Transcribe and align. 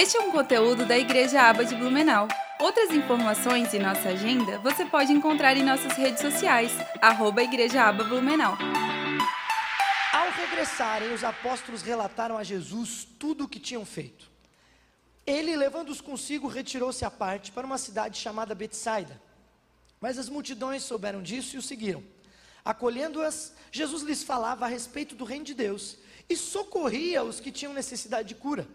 Este 0.00 0.16
é 0.16 0.20
um 0.20 0.32
conteúdo 0.32 0.86
da 0.86 0.98
Igreja 0.98 1.42
Aba 1.42 1.62
de 1.62 1.74
Blumenau. 1.74 2.26
Outras 2.58 2.90
informações 2.90 3.74
e 3.74 3.78
nossa 3.78 4.08
agenda 4.08 4.58
você 4.60 4.82
pode 4.86 5.12
encontrar 5.12 5.58
em 5.58 5.62
nossas 5.62 5.92
redes 5.92 6.22
sociais, 6.22 6.72
arroba 7.02 7.42
Igreja 7.42 7.82
Aba 7.82 8.02
Blumenau. 8.04 8.56
Ao 10.10 10.30
regressarem, 10.30 11.12
os 11.12 11.22
apóstolos 11.22 11.82
relataram 11.82 12.38
a 12.38 12.42
Jesus 12.42 13.06
tudo 13.18 13.44
o 13.44 13.48
que 13.48 13.60
tinham 13.60 13.84
feito. 13.84 14.30
Ele, 15.26 15.54
levando-os 15.54 16.00
consigo, 16.00 16.48
retirou-se 16.48 17.04
à 17.04 17.10
parte 17.10 17.52
para 17.52 17.66
uma 17.66 17.76
cidade 17.76 18.18
chamada 18.18 18.54
Betsaida. 18.54 19.20
Mas 20.00 20.18
as 20.18 20.30
multidões 20.30 20.82
souberam 20.82 21.22
disso 21.22 21.56
e 21.56 21.58
o 21.58 21.62
seguiram. 21.62 22.02
Acolhendo-as, 22.64 23.52
Jesus 23.70 24.02
lhes 24.02 24.22
falava 24.22 24.64
a 24.64 24.68
respeito 24.68 25.14
do 25.14 25.26
reino 25.26 25.44
de 25.44 25.52
Deus 25.52 25.98
e 26.26 26.38
socorria 26.38 27.22
os 27.22 27.38
que 27.38 27.52
tinham 27.52 27.74
necessidade 27.74 28.28
de 28.28 28.34
cura. 28.34 28.66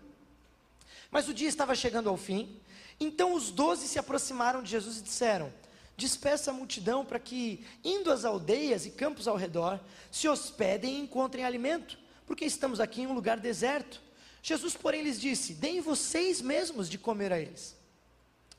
Mas 1.15 1.29
o 1.29 1.33
dia 1.33 1.47
estava 1.47 1.73
chegando 1.73 2.09
ao 2.09 2.17
fim, 2.17 2.59
então 2.99 3.35
os 3.35 3.49
doze 3.49 3.87
se 3.87 3.97
aproximaram 3.97 4.61
de 4.61 4.69
Jesus 4.69 4.97
e 4.97 5.01
disseram: 5.01 5.49
Despeça 5.95 6.51
a 6.51 6.53
multidão 6.53 7.05
para 7.05 7.17
que, 7.17 7.65
indo 7.85 8.11
às 8.11 8.25
aldeias 8.25 8.85
e 8.85 8.91
campos 8.91 9.25
ao 9.25 9.37
redor, 9.37 9.79
se 10.11 10.27
hospedem 10.27 10.97
e 10.97 10.99
encontrem 10.99 11.45
alimento, 11.45 11.97
porque 12.25 12.43
estamos 12.43 12.81
aqui 12.81 13.03
em 13.03 13.07
um 13.07 13.13
lugar 13.13 13.39
deserto. 13.39 14.01
Jesus, 14.43 14.75
porém, 14.75 15.03
lhes 15.03 15.17
disse: 15.17 15.53
Deem 15.53 15.79
vocês 15.79 16.41
mesmos 16.41 16.89
de 16.89 16.97
comer 16.97 17.31
a 17.31 17.39
eles. 17.39 17.77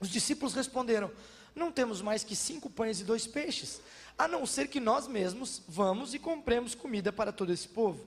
Os 0.00 0.08
discípulos 0.08 0.54
responderam: 0.54 1.10
Não 1.54 1.70
temos 1.70 2.00
mais 2.00 2.24
que 2.24 2.34
cinco 2.34 2.70
pães 2.70 3.00
e 3.00 3.04
dois 3.04 3.26
peixes, 3.26 3.82
a 4.16 4.26
não 4.26 4.46
ser 4.46 4.68
que 4.68 4.80
nós 4.80 5.06
mesmos 5.06 5.60
vamos 5.68 6.14
e 6.14 6.18
compremos 6.18 6.74
comida 6.74 7.12
para 7.12 7.32
todo 7.32 7.52
esse 7.52 7.68
povo. 7.68 8.06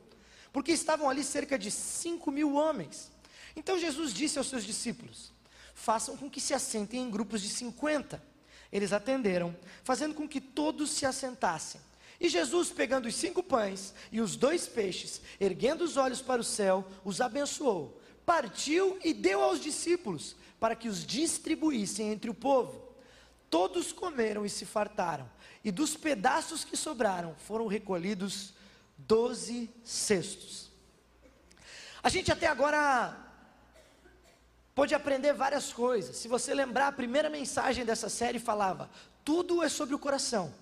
Porque 0.52 0.72
estavam 0.72 1.08
ali 1.08 1.24
cerca 1.24 1.56
de 1.56 1.70
cinco 1.70 2.32
mil 2.32 2.56
homens. 2.56 3.12
Então 3.60 3.78
Jesus 3.78 4.14
disse 4.14 4.38
aos 4.38 4.48
seus 4.48 4.64
discípulos: 4.64 5.34
Façam 5.74 6.16
com 6.16 6.30
que 6.30 6.40
se 6.40 6.54
assentem 6.54 7.02
em 7.02 7.12
grupos 7.12 7.42
de 7.42 7.50
cinquenta. 7.50 8.24
Eles 8.72 8.94
atenderam, 8.94 9.54
fazendo 9.84 10.16
com 10.16 10.28
que 10.28 10.40
todos 10.40 10.92
se 10.92 11.06
assentassem. 11.06 11.82
E 12.22 12.30
Jesus, 12.30 12.70
pegando 12.70 13.08
os 13.10 13.16
cinco 13.16 13.44
pães 13.44 13.94
e 14.14 14.22
os 14.22 14.38
dois 14.38 14.66
peixes, 14.66 15.22
erguendo 15.42 15.84
os 15.84 15.98
olhos 15.98 16.22
para 16.22 16.40
o 16.40 16.44
céu, 16.44 16.88
os 17.04 17.20
abençoou, 17.20 18.02
partiu 18.26 18.98
e 19.04 19.14
deu 19.14 19.42
aos 19.42 19.60
discípulos, 19.60 20.38
para 20.58 20.76
que 20.76 20.88
os 20.88 21.06
distribuíssem 21.06 22.12
entre 22.12 22.30
o 22.30 22.34
povo. 22.34 22.82
Todos 23.50 23.92
comeram 23.92 24.46
e 24.46 24.50
se 24.50 24.66
fartaram, 24.66 25.30
e 25.66 25.72
dos 25.72 25.98
pedaços 25.98 26.64
que 26.64 26.78
sobraram 26.78 27.36
foram 27.40 27.68
recolhidos 27.68 28.54
doze 28.98 29.70
cestos. 29.84 30.70
A 32.02 32.08
gente 32.08 32.32
até 32.32 32.48
agora 32.48 33.29
pôde 34.80 34.96
aprender 34.96 35.34
várias 35.34 35.74
coisas. 35.74 36.16
Se 36.16 36.30
você 36.30 36.54
lembrar, 36.54 36.88
a 36.88 36.92
primeira 36.94 37.30
mensagem 37.30 37.84
dessa 37.84 38.08
série 38.08 38.40
falava: 38.40 38.90
tudo 39.26 39.62
é 39.62 39.68
sobre 39.68 39.94
o 39.94 40.00
coração. 40.00 40.54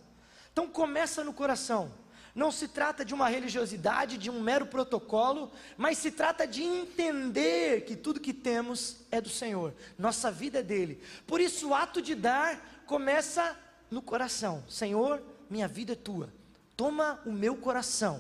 Então 0.52 0.68
começa 0.68 1.23
no 1.23 1.32
coração. 1.32 1.94
Não 2.34 2.52
se 2.52 2.68
trata 2.68 3.06
de 3.06 3.14
uma 3.14 3.30
religiosidade, 3.30 4.18
de 4.18 4.32
um 4.32 4.42
mero 4.42 4.66
protocolo, 4.66 5.52
mas 5.78 6.00
se 6.00 6.10
trata 6.10 6.48
de 6.48 6.64
entender 6.64 7.82
que 7.82 7.95
tudo 7.95 8.20
que 8.20 8.34
temos 8.34 8.98
é 9.12 9.22
do 9.22 9.30
Senhor, 9.30 9.72
nossa 10.00 10.32
vida 10.32 10.60
é 10.60 10.64
dele. 10.64 11.00
Por 11.28 11.40
isso 11.40 11.70
o 11.70 11.76
ato 11.76 12.02
de 12.02 12.16
dar 12.16 12.84
começa 12.88 13.56
no 13.92 14.02
coração. 14.02 14.64
Senhor, 14.68 15.22
minha 15.48 15.68
vida 15.68 15.94
é 15.94 15.95
tua. 15.95 16.34
Toma 16.76 17.20
o 17.23 17.32
meu 17.32 17.56
coração. 17.56 18.20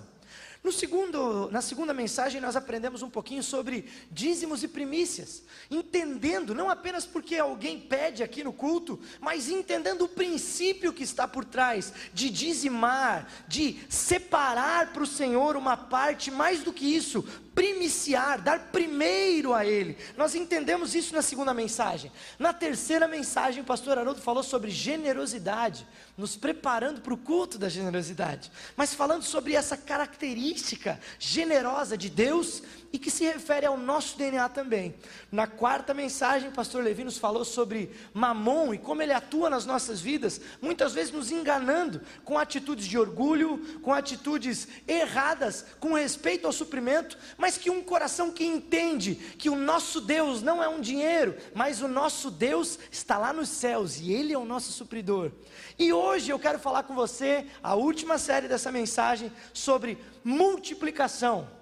No 0.67 0.73
segundo, 0.73 1.49
na 1.49 1.61
segunda 1.61 1.93
mensagem, 1.93 2.41
nós 2.41 2.57
aprendemos 2.57 3.01
um 3.01 3.09
pouquinho 3.09 3.41
sobre 3.41 3.85
dízimos 4.11 4.63
e 4.63 4.67
primícias, 4.67 5.41
entendendo, 5.71 6.53
não 6.53 6.69
apenas 6.69 7.05
porque 7.05 7.37
alguém 7.37 7.79
pede 7.79 8.21
aqui 8.21 8.43
no 8.43 8.51
culto, 8.51 8.99
mas 9.21 9.47
entendendo 9.47 10.01
o 10.01 10.09
princípio 10.09 10.91
que 10.91 11.03
está 11.03 11.25
por 11.25 11.45
trás 11.45 11.93
de 12.13 12.29
dizimar, 12.29 13.31
de 13.47 13.79
separar 13.87 14.91
para 14.91 15.03
o 15.03 15.07
Senhor 15.07 15.55
uma 15.55 15.77
parte, 15.77 16.29
mais 16.29 16.61
do 16.61 16.73
que 16.73 16.93
isso, 16.93 17.23
primiciar, 17.57 18.39
dar 18.39 18.67
primeiro 18.71 19.51
a 19.51 19.65
Ele. 19.65 19.97
Nós 20.15 20.35
entendemos 20.35 20.93
isso 20.93 21.15
na 21.15 21.23
segunda 21.23 21.55
mensagem. 21.55 22.11
Na 22.37 22.53
terceira 22.53 23.07
mensagem, 23.07 23.63
o 23.63 23.65
pastor 23.65 23.97
Haroldo 23.97 24.21
falou 24.21 24.43
sobre 24.43 24.69
generosidade, 24.69 25.87
nos 26.15 26.37
preparando 26.37 27.01
para 27.01 27.15
o 27.15 27.17
culto 27.17 27.57
da 27.57 27.67
generosidade, 27.67 28.51
mas 28.75 28.93
falando 28.93 29.23
sobre 29.23 29.55
essa 29.55 29.75
característica 29.75 30.99
generosa 31.17 31.97
de 31.97 32.11
Deus 32.11 32.61
e 32.91 32.99
que 32.99 33.11
se 33.11 33.25
refere 33.25 33.65
ao 33.65 33.77
nosso 33.77 34.17
DNA 34.17 34.47
também. 34.49 34.95
Na 35.31 35.47
quarta 35.47 35.93
mensagem, 35.93 36.49
o 36.49 36.53
pastor 36.53 36.83
Levi 36.83 37.03
nos 37.03 37.17
falou 37.17 37.43
sobre 37.43 37.91
mamon 38.13 38.73
e 38.73 38.77
como 38.77 39.01
ele 39.01 39.13
atua 39.13 39.49
nas 39.49 39.65
nossas 39.65 39.99
vidas, 39.99 40.39
muitas 40.61 40.93
vezes 40.93 41.13
nos 41.13 41.31
enganando 41.31 42.01
com 42.23 42.37
atitudes 42.37 42.85
de 42.85 42.97
orgulho, 42.97 43.59
com 43.81 43.93
atitudes 43.93 44.67
erradas, 44.87 45.65
com 45.79 45.93
respeito 45.93 46.47
ao 46.47 46.53
suprimento, 46.53 47.17
mas 47.37 47.57
que 47.57 47.69
um 47.69 47.83
coração 47.83 48.31
que 48.31 48.45
entende 48.45 49.15
que 49.15 49.49
o 49.49 49.55
nosso 49.55 49.99
Deus 49.99 50.41
não 50.41 50.63
é 50.63 50.67
um 50.67 50.79
dinheiro, 50.79 51.35
mas 51.53 51.81
o 51.81 51.87
nosso 51.87 52.31
Deus 52.31 52.79
está 52.91 53.17
lá 53.17 53.33
nos 53.33 53.49
céus 53.49 53.99
e 53.99 54.11
ele 54.11 54.33
é 54.33 54.37
o 54.37 54.45
nosso 54.45 54.71
supridor. 54.71 55.31
E 55.77 55.91
hoje 55.91 56.31
eu 56.31 56.39
quero 56.39 56.59
falar 56.59 56.83
com 56.83 56.95
você 56.95 57.45
a 57.61 57.75
última 57.75 58.17
série 58.17 58.47
dessa 58.47 58.71
mensagem 58.71 59.31
sobre 59.53 59.97
multiplicação. 60.23 61.56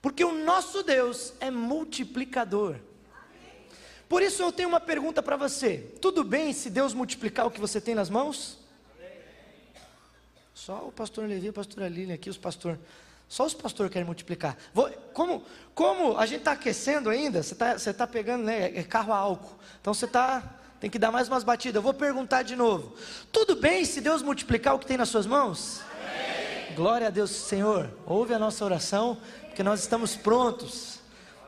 Porque 0.00 0.24
o 0.24 0.32
nosso 0.32 0.82
Deus 0.82 1.32
é 1.40 1.50
multiplicador. 1.50 2.76
Por 4.08 4.22
isso 4.22 4.42
eu 4.42 4.52
tenho 4.52 4.68
uma 4.68 4.80
pergunta 4.80 5.22
para 5.22 5.36
você: 5.36 5.78
tudo 6.00 6.22
bem 6.22 6.52
se 6.52 6.70
Deus 6.70 6.94
multiplicar 6.94 7.46
o 7.46 7.50
que 7.50 7.60
você 7.60 7.80
tem 7.80 7.94
nas 7.94 8.08
mãos? 8.08 8.58
Só 10.54 10.88
o 10.88 10.92
pastor 10.92 11.28
Levi 11.28 11.48
a 11.48 11.52
pastora 11.52 11.88
Lilian 11.88 12.14
aqui, 12.14 12.30
os 12.30 12.38
pastores. 12.38 12.78
Só 13.28 13.44
os 13.44 13.54
pastores 13.54 13.92
querem 13.92 14.06
multiplicar. 14.06 14.56
Vou, 14.72 14.88
como, 15.12 15.44
como 15.74 16.16
a 16.16 16.26
gente 16.26 16.38
está 16.38 16.52
aquecendo 16.52 17.10
ainda, 17.10 17.42
você 17.42 17.54
está 17.54 17.76
você 17.76 17.92
tá 17.92 18.06
pegando 18.06 18.44
né, 18.44 18.76
é 18.76 18.82
carro 18.82 19.12
a 19.12 19.16
álcool. 19.16 19.56
Então 19.80 19.92
você 19.92 20.06
tá, 20.06 20.42
tem 20.80 20.88
que 20.88 20.98
dar 20.98 21.10
mais 21.10 21.26
umas 21.28 21.42
batidas. 21.42 21.76
Eu 21.76 21.82
vou 21.82 21.92
perguntar 21.92 22.42
de 22.42 22.54
novo. 22.54 22.96
Tudo 23.32 23.56
bem 23.56 23.84
se 23.84 24.00
Deus 24.00 24.22
multiplicar 24.22 24.74
o 24.74 24.78
que 24.78 24.86
tem 24.86 24.96
nas 24.96 25.08
suas 25.08 25.26
mãos? 25.26 25.80
Amém. 25.90 26.74
Glória 26.76 27.08
a 27.08 27.10
Deus, 27.10 27.30
Senhor. 27.30 27.90
Ouve 28.06 28.32
a 28.32 28.38
nossa 28.38 28.64
oração 28.64 29.18
porque 29.56 29.62
nós 29.62 29.80
estamos 29.80 30.14
prontos. 30.14 30.98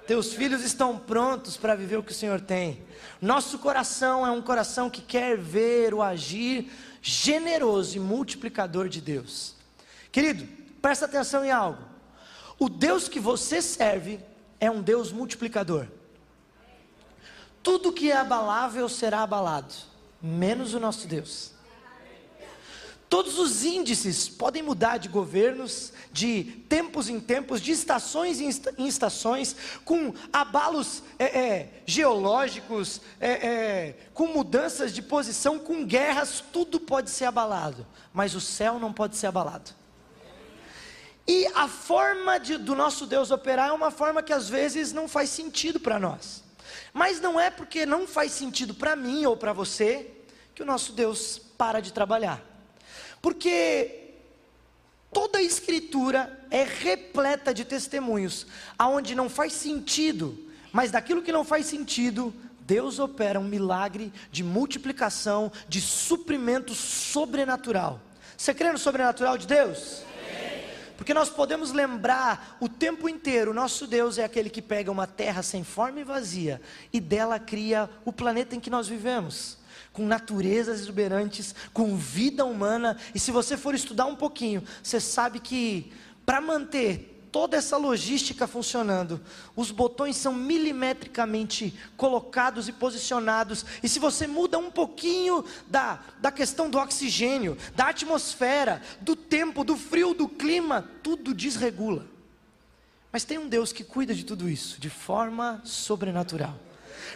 Teus 0.07 0.33
filhos 0.33 0.65
estão 0.65 0.99
prontos 0.99 1.59
para 1.59 1.75
viver 1.75 1.99
o 1.99 2.03
que 2.03 2.13
o 2.13 2.15
Senhor 2.15 2.41
tem. 2.41 2.83
Nosso 3.21 3.59
coração 3.59 4.27
é 4.27 4.31
um 4.31 4.41
coração 4.41 4.89
que 4.89 5.03
quer 5.03 5.37
ver 5.37 5.93
o 5.93 6.01
agir 6.01 6.73
generoso 7.03 7.99
e 7.99 8.01
multiplicador 8.01 8.89
de 8.89 9.03
Deus. 9.03 9.55
Querido, 10.11 10.49
presta 10.81 11.05
atenção 11.05 11.45
em 11.45 11.51
algo. 11.51 11.83
O 12.59 12.71
Deus 12.71 13.11
que 13.11 13.21
você 13.21 13.61
serve 13.61 14.19
é 14.59 14.71
um 14.71 14.81
Deus 14.81 15.13
multiplicador. 15.13 15.87
Tudo 17.63 17.93
que 17.93 18.11
é 18.11 18.17
abalável 18.17 18.89
será 18.89 19.23
abalado, 19.23 19.75
menos 20.23 20.73
o 20.73 20.81
nosso 20.81 21.07
Deus. 21.07 21.53
Todos 23.09 23.39
os 23.39 23.65
índices 23.65 24.29
podem 24.29 24.63
mudar 24.63 24.99
de 24.99 25.09
governos, 25.09 25.95
de 26.13 26.45
tempos 26.69 27.09
em 27.09 27.19
tempos, 27.19 27.61
de 27.63 27.73
estações 27.73 28.39
em 28.39 28.87
estações, 28.87 29.57
com 29.83 30.13
abalos 30.31 31.03
é, 31.19 31.25
é, 31.25 31.83
geológicos, 31.87 33.01
é, 33.19 33.31
é, 33.31 33.97
com 34.13 34.27
mudanças 34.27 34.93
de 34.93 35.01
posição, 35.01 35.59
com 35.59 35.87
guerras, 35.87 36.45
tudo 36.53 36.79
pode 36.79 37.09
ser 37.09 37.25
abalado, 37.25 37.87
mas 38.13 38.35
o 38.35 38.43
céu 38.43 38.79
não 38.79 38.93
pode 38.93 39.17
ser 39.17 39.29
abalado. 39.29 39.71
E 41.27 41.47
a 41.55 41.67
forma 41.67 42.39
de, 42.39 42.59
do 42.59 42.75
nosso 42.75 43.07
Deus 43.07 43.31
operar 43.31 43.71
é 43.71 43.73
uma 43.73 43.91
forma 43.91 44.23
que 44.23 44.35
às 44.35 44.51
vezes 44.51 44.93
não 44.93 45.09
faz 45.09 45.31
sentido 45.31 45.81
para 45.81 45.99
nós, 45.99 46.44
mas 46.93 47.23
não 47.23 47.41
é 47.41 47.50
porque 47.50 47.87
não 47.87 48.06
faz 48.06 48.32
sentido 48.32 48.75
para 48.75 48.94
mim 48.94 49.25
ou 49.25 49.35
para 49.35 49.55
você 49.55 50.11
que 50.55 50.62
o 50.62 50.67
nosso 50.67 50.93
Deus 50.93 51.38
para 51.56 51.81
de 51.81 51.91
trabalhar. 51.91 52.48
Porque 53.20 54.12
toda 55.12 55.38
a 55.38 55.43
escritura 55.43 56.47
é 56.50 56.65
repleta 56.65 57.53
de 57.53 57.65
testemunhos, 57.65 58.47
aonde 58.79 59.15
não 59.15 59.29
faz 59.29 59.53
sentido, 59.53 60.38
mas 60.73 60.91
daquilo 60.91 61.23
que 61.23 61.32
não 61.32 61.44
faz 61.44 61.67
sentido, 61.67 62.35
Deus 62.61 62.99
opera 62.99 63.41
um 63.41 63.44
milagre 63.44 64.12
de 64.31 64.44
multiplicação, 64.44 65.50
de 65.69 65.81
suprimento 65.81 66.75
sobrenatural. 66.75 68.00
Você 68.37 68.55
crê 68.55 68.70
no 68.70 68.79
sobrenatural 68.79 69.37
de 69.37 69.47
Deus? 69.47 70.03
Porque 70.97 71.15
nós 71.15 71.31
podemos 71.31 71.73
lembrar 71.73 72.56
o 72.61 72.69
tempo 72.69 73.09
inteiro: 73.09 73.55
nosso 73.55 73.87
Deus 73.87 74.19
é 74.19 74.25
aquele 74.25 74.50
que 74.50 74.62
pega 74.62 74.91
uma 74.91 75.06
terra 75.06 75.43
sem 75.43 75.65
forma 75.65 76.00
e 76.00 76.05
vazia 76.05 76.61
e 76.93 77.00
dela 77.00 77.38
cria 77.38 77.88
o 78.05 78.12
planeta 78.12 78.55
em 78.55 78.61
que 78.61 78.70
nós 78.70 78.88
vivemos 78.88 79.57
com 79.93 80.07
naturezas 80.07 80.81
exuberantes, 80.81 81.55
com 81.73 81.97
vida 81.97 82.45
humana. 82.45 82.97
E 83.15 83.19
se 83.19 83.31
você 83.31 83.57
for 83.57 83.75
estudar 83.75 84.07
um 84.07 84.17
pouquinho, 84.17 84.63
você 84.83 85.01
sabe 85.01 85.41
que 85.41 85.93
para 86.25 86.41
manter 86.41 87.19
toda 87.31 87.57
essa 87.57 87.77
logística 87.77 88.47
funcionando. 88.47 89.21
Os 89.55 89.71
botões 89.71 90.17
são 90.17 90.33
milimetricamente 90.33 91.75
colocados 91.97 92.69
e 92.69 92.73
posicionados. 92.73 93.65
E 93.83 93.89
se 93.89 93.99
você 93.99 94.27
muda 94.27 94.59
um 94.59 94.71
pouquinho 94.71 95.45
da, 95.67 96.01
da 96.21 96.33
questão 96.33 96.69
do 96.69 96.79
oxigênio, 96.79 97.57
da 97.75 97.89
atmosfera, 97.89 98.83
do 99.01 99.15
tempo, 99.15 99.65
do 99.65 99.77
frio, 99.77 100.15
do 100.15 100.29
clima, 100.29 100.89
tudo 101.03 101.35
desregula. 101.35 102.07
Mas 103.13 103.25
tem 103.25 103.39
um 103.39 103.49
Deus 103.49 103.73
que 103.73 103.85
cuida 103.85 104.15
de 104.15 104.25
tudo 104.25 104.49
isso 104.49 104.81
de 104.81 104.91
forma 104.91 105.61
sobrenatural. 105.65 106.68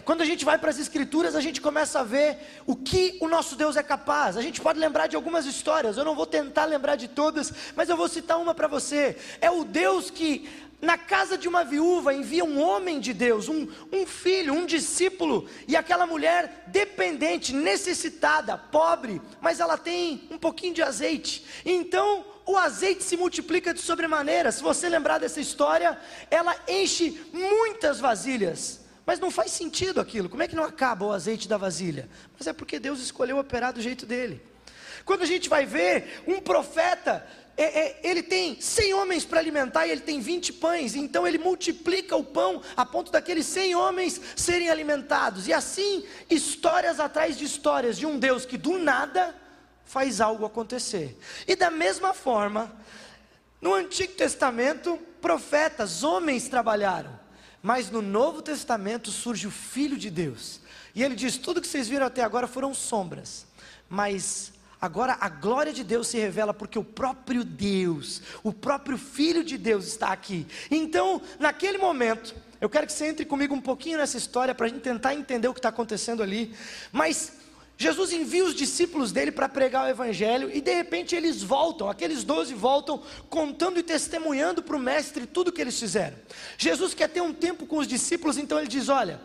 Quando 0.04 0.22
a 0.22 0.24
gente 0.24 0.44
vai 0.44 0.58
para 0.58 0.70
as 0.70 0.78
Escrituras, 0.78 1.34
a 1.34 1.40
gente 1.40 1.60
começa 1.60 2.00
a 2.00 2.04
ver 2.04 2.38
o 2.66 2.74
que 2.74 3.16
o 3.20 3.28
nosso 3.28 3.56
Deus 3.56 3.76
é 3.76 3.82
capaz. 3.82 4.36
A 4.36 4.42
gente 4.42 4.60
pode 4.60 4.78
lembrar 4.78 5.06
de 5.06 5.16
algumas 5.16 5.46
histórias, 5.46 5.96
eu 5.96 6.04
não 6.04 6.14
vou 6.14 6.26
tentar 6.26 6.64
lembrar 6.64 6.96
de 6.96 7.08
todas, 7.08 7.52
mas 7.76 7.88
eu 7.88 7.96
vou 7.96 8.08
citar 8.08 8.38
uma 8.38 8.54
para 8.54 8.68
você. 8.68 9.16
É 9.40 9.50
o 9.50 9.64
Deus 9.64 10.10
que, 10.10 10.48
na 10.80 10.98
casa 10.98 11.38
de 11.38 11.48
uma 11.48 11.64
viúva, 11.64 12.12
envia 12.12 12.44
um 12.44 12.60
homem 12.60 12.98
de 12.98 13.12
Deus, 13.12 13.48
um, 13.48 13.68
um 13.92 14.06
filho, 14.06 14.54
um 14.54 14.66
discípulo, 14.66 15.48
e 15.68 15.76
aquela 15.76 16.06
mulher 16.06 16.64
dependente, 16.66 17.54
necessitada, 17.54 18.58
pobre, 18.58 19.20
mas 19.40 19.60
ela 19.60 19.78
tem 19.78 20.28
um 20.30 20.38
pouquinho 20.38 20.74
de 20.74 20.82
azeite. 20.82 21.44
Então, 21.64 22.24
o 22.44 22.56
azeite 22.56 23.04
se 23.04 23.16
multiplica 23.16 23.72
de 23.72 23.80
sobremaneira. 23.80 24.50
Se 24.50 24.62
você 24.62 24.88
lembrar 24.88 25.18
dessa 25.18 25.40
história, 25.40 25.98
ela 26.30 26.56
enche 26.68 27.24
muitas 27.32 28.00
vasilhas. 28.00 28.81
Mas 29.04 29.18
não 29.18 29.30
faz 29.30 29.50
sentido 29.50 30.00
aquilo. 30.00 30.28
Como 30.28 30.42
é 30.42 30.48
que 30.48 30.56
não 30.56 30.64
acaba 30.64 31.04
o 31.04 31.12
azeite 31.12 31.48
da 31.48 31.56
vasilha? 31.56 32.08
Mas 32.38 32.46
é 32.46 32.52
porque 32.52 32.78
Deus 32.78 33.00
escolheu 33.00 33.38
operar 33.38 33.72
do 33.72 33.80
jeito 33.80 34.06
dele. 34.06 34.40
Quando 35.04 35.22
a 35.22 35.26
gente 35.26 35.48
vai 35.48 35.66
ver 35.66 36.22
um 36.26 36.40
profeta, 36.40 37.26
é, 37.56 37.64
é, 37.64 38.00
ele 38.02 38.22
tem 38.22 38.60
100 38.60 38.94
homens 38.94 39.24
para 39.24 39.40
alimentar 39.40 39.86
e 39.86 39.90
ele 39.90 40.00
tem 40.00 40.20
20 40.20 40.54
pães, 40.54 40.94
então 40.94 41.26
ele 41.26 41.38
multiplica 41.38 42.16
o 42.16 42.24
pão 42.24 42.62
a 42.76 42.86
ponto 42.86 43.12
daqueles 43.12 43.46
100 43.46 43.74
homens 43.74 44.20
serem 44.36 44.70
alimentados. 44.70 45.48
E 45.48 45.52
assim, 45.52 46.04
histórias 46.30 46.98
atrás 47.00 47.36
de 47.36 47.44
histórias 47.44 47.98
de 47.98 48.06
um 48.06 48.18
Deus 48.18 48.46
que 48.46 48.56
do 48.56 48.78
nada 48.78 49.34
faz 49.84 50.20
algo 50.20 50.46
acontecer. 50.46 51.18
E 51.46 51.54
da 51.54 51.70
mesma 51.70 52.14
forma, 52.14 52.74
no 53.60 53.74
Antigo 53.74 54.14
Testamento, 54.14 54.98
profetas, 55.20 56.02
homens 56.02 56.48
trabalharam. 56.48 57.21
Mas 57.62 57.90
no 57.90 58.02
Novo 58.02 58.42
Testamento 58.42 59.10
surge 59.10 59.46
o 59.46 59.50
Filho 59.50 59.96
de 59.96 60.10
Deus. 60.10 60.60
E 60.94 61.02
ele 61.02 61.14
diz: 61.14 61.36
tudo 61.36 61.60
que 61.60 61.66
vocês 61.66 61.88
viram 61.88 62.06
até 62.06 62.22
agora 62.22 62.46
foram 62.46 62.74
sombras. 62.74 63.46
Mas 63.88 64.52
agora 64.80 65.16
a 65.20 65.28
glória 65.28 65.72
de 65.72 65.84
Deus 65.84 66.08
se 66.08 66.18
revela 66.18 66.52
porque 66.52 66.78
o 66.78 66.84
próprio 66.84 67.44
Deus, 67.44 68.20
o 68.42 68.52
próprio 68.52 68.98
Filho 68.98 69.44
de 69.44 69.56
Deus 69.56 69.86
está 69.86 70.08
aqui. 70.08 70.46
Então, 70.70 71.22
naquele 71.38 71.78
momento, 71.78 72.34
eu 72.60 72.68
quero 72.68 72.86
que 72.86 72.92
você 72.92 73.06
entre 73.06 73.24
comigo 73.24 73.54
um 73.54 73.60
pouquinho 73.60 73.98
nessa 73.98 74.16
história 74.16 74.54
para 74.54 74.66
a 74.66 74.68
gente 74.68 74.80
tentar 74.80 75.14
entender 75.14 75.46
o 75.46 75.54
que 75.54 75.58
está 75.60 75.68
acontecendo 75.68 76.22
ali. 76.22 76.54
Mas 76.90 77.41
Jesus 77.82 78.12
envia 78.12 78.44
os 78.44 78.54
discípulos 78.54 79.10
dele 79.10 79.32
para 79.32 79.48
pregar 79.48 79.86
o 79.86 79.88
evangelho 79.88 80.48
e 80.54 80.60
de 80.60 80.72
repente 80.72 81.16
eles 81.16 81.42
voltam, 81.42 81.90
aqueles 81.90 82.22
doze 82.22 82.54
voltam 82.54 83.02
contando 83.28 83.78
e 83.78 83.82
testemunhando 83.82 84.62
para 84.62 84.76
o 84.76 84.78
mestre 84.78 85.26
tudo 85.26 85.48
o 85.48 85.52
que 85.52 85.60
eles 85.60 85.78
fizeram. 85.78 86.16
Jesus 86.56 86.94
quer 86.94 87.08
ter 87.08 87.20
um 87.20 87.34
tempo 87.34 87.66
com 87.66 87.78
os 87.78 87.88
discípulos, 87.88 88.38
então 88.38 88.58
ele 88.58 88.68
diz: 88.68 88.88
Olha, 88.88 89.20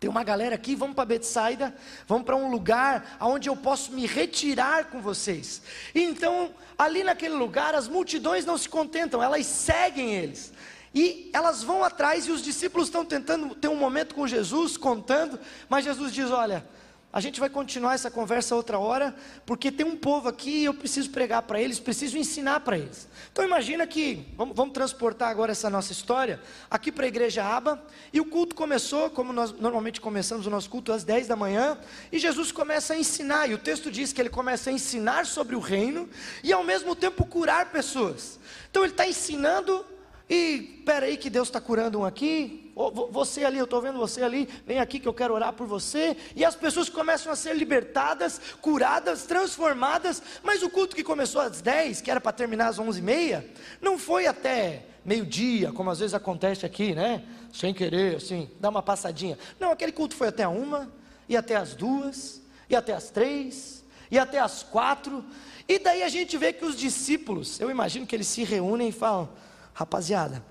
tem 0.00 0.08
uma 0.08 0.24
galera 0.24 0.54
aqui, 0.54 0.74
vamos 0.74 0.96
para 0.96 1.04
Betsaida, 1.04 1.76
vamos 2.08 2.24
para 2.24 2.34
um 2.34 2.50
lugar 2.50 3.18
onde 3.20 3.50
eu 3.50 3.56
posso 3.56 3.92
me 3.92 4.06
retirar 4.06 4.86
com 4.86 5.02
vocês. 5.02 5.60
E 5.94 6.02
então, 6.02 6.54
ali 6.78 7.04
naquele 7.04 7.34
lugar, 7.34 7.74
as 7.74 7.88
multidões 7.88 8.46
não 8.46 8.56
se 8.56 8.70
contentam, 8.70 9.22
elas 9.22 9.44
seguem 9.44 10.14
eles. 10.14 10.50
E 10.94 11.30
elas 11.30 11.62
vão 11.62 11.84
atrás 11.84 12.26
e 12.26 12.30
os 12.30 12.40
discípulos 12.40 12.88
estão 12.88 13.04
tentando 13.04 13.54
ter 13.54 13.68
um 13.68 13.76
momento 13.76 14.14
com 14.14 14.26
Jesus, 14.26 14.78
contando, 14.78 15.38
mas 15.68 15.84
Jesus 15.84 16.10
diz: 16.10 16.30
Olha, 16.30 16.66
a 17.16 17.20
gente 17.20 17.40
vai 17.40 17.48
continuar 17.48 17.94
essa 17.94 18.10
conversa 18.10 18.54
outra 18.54 18.78
hora, 18.78 19.16
porque 19.46 19.72
tem 19.72 19.86
um 19.86 19.96
povo 19.96 20.28
aqui 20.28 20.50
e 20.50 20.64
eu 20.66 20.74
preciso 20.74 21.08
pregar 21.08 21.40
para 21.40 21.58
eles, 21.58 21.80
preciso 21.80 22.18
ensinar 22.18 22.60
para 22.60 22.76
eles. 22.76 23.08
Então 23.32 23.42
imagina 23.42 23.86
que, 23.86 24.26
vamos, 24.36 24.54
vamos, 24.54 24.74
transportar 24.74 25.30
agora 25.30 25.50
essa 25.50 25.70
nossa 25.70 25.92
história 25.92 26.38
aqui 26.70 26.92
para 26.92 27.06
a 27.06 27.08
igreja 27.08 27.42
Aba, 27.42 27.82
e 28.12 28.20
o 28.20 28.26
culto 28.26 28.54
começou, 28.54 29.08
como 29.08 29.32
nós 29.32 29.50
normalmente 29.50 29.98
começamos 29.98 30.46
o 30.46 30.50
nosso 30.50 30.68
culto 30.68 30.92
às 30.92 31.04
10 31.04 31.26
da 31.26 31.36
manhã, 31.36 31.78
e 32.12 32.18
Jesus 32.18 32.52
começa 32.52 32.92
a 32.92 32.98
ensinar, 32.98 33.48
e 33.48 33.54
o 33.54 33.58
texto 33.58 33.90
diz 33.90 34.12
que 34.12 34.20
ele 34.20 34.28
começa 34.28 34.68
a 34.68 34.72
ensinar 34.74 35.24
sobre 35.24 35.56
o 35.56 35.58
reino, 35.58 36.10
e 36.44 36.52
ao 36.52 36.62
mesmo 36.62 36.94
tempo 36.94 37.24
curar 37.24 37.72
pessoas. 37.72 38.38
Então 38.70 38.82
ele 38.82 38.92
está 38.92 39.08
ensinando 39.08 39.86
e 40.28 40.76
espera 40.78 41.06
aí 41.06 41.16
que 41.16 41.30
Deus 41.30 41.48
está 41.48 41.60
curando 41.60 42.00
um 42.00 42.04
aqui, 42.04 42.72
você 43.10 43.44
ali, 43.44 43.58
eu 43.58 43.64
estou 43.64 43.80
vendo 43.80 43.98
você 43.98 44.22
ali, 44.22 44.46
vem 44.66 44.78
aqui 44.78 45.00
que 45.00 45.08
eu 45.08 45.14
quero 45.14 45.32
orar 45.32 45.52
por 45.54 45.66
você. 45.66 46.14
E 46.34 46.44
as 46.44 46.54
pessoas 46.54 46.90
começam 46.90 47.32
a 47.32 47.36
ser 47.36 47.56
libertadas, 47.56 48.38
curadas, 48.60 49.24
transformadas. 49.24 50.22
Mas 50.42 50.62
o 50.62 50.68
culto 50.68 50.94
que 50.94 51.02
começou 51.02 51.40
às 51.40 51.62
10, 51.62 52.02
que 52.02 52.10
era 52.10 52.20
para 52.20 52.32
terminar 52.32 52.68
às 52.68 52.78
11h30, 52.78 53.44
não 53.80 53.98
foi 53.98 54.26
até 54.26 54.84
meio-dia, 55.04 55.72
como 55.72 55.88
às 55.90 56.00
vezes 56.00 56.12
acontece 56.12 56.66
aqui, 56.66 56.94
né? 56.94 57.24
Sem 57.50 57.72
querer, 57.72 58.16
assim, 58.16 58.50
dar 58.60 58.68
uma 58.68 58.82
passadinha. 58.82 59.38
Não, 59.58 59.70
aquele 59.70 59.92
culto 59.92 60.14
foi 60.14 60.28
até 60.28 60.46
uma, 60.46 60.92
e 61.28 61.36
até 61.36 61.56
as 61.56 61.74
duas, 61.74 62.42
e 62.68 62.76
até 62.76 62.92
as 62.92 63.08
três, 63.08 63.84
e 64.10 64.18
até 64.18 64.38
as 64.38 64.62
quatro. 64.62 65.24
E 65.66 65.78
daí 65.78 66.02
a 66.02 66.08
gente 66.08 66.36
vê 66.36 66.52
que 66.52 66.64
os 66.64 66.76
discípulos, 66.76 67.58
eu 67.58 67.70
imagino 67.70 68.06
que 68.06 68.14
eles 68.14 68.26
se 68.26 68.44
reúnem 68.44 68.88
e 68.88 68.92
falam 68.92 69.30
Rapaziada, 69.76 70.42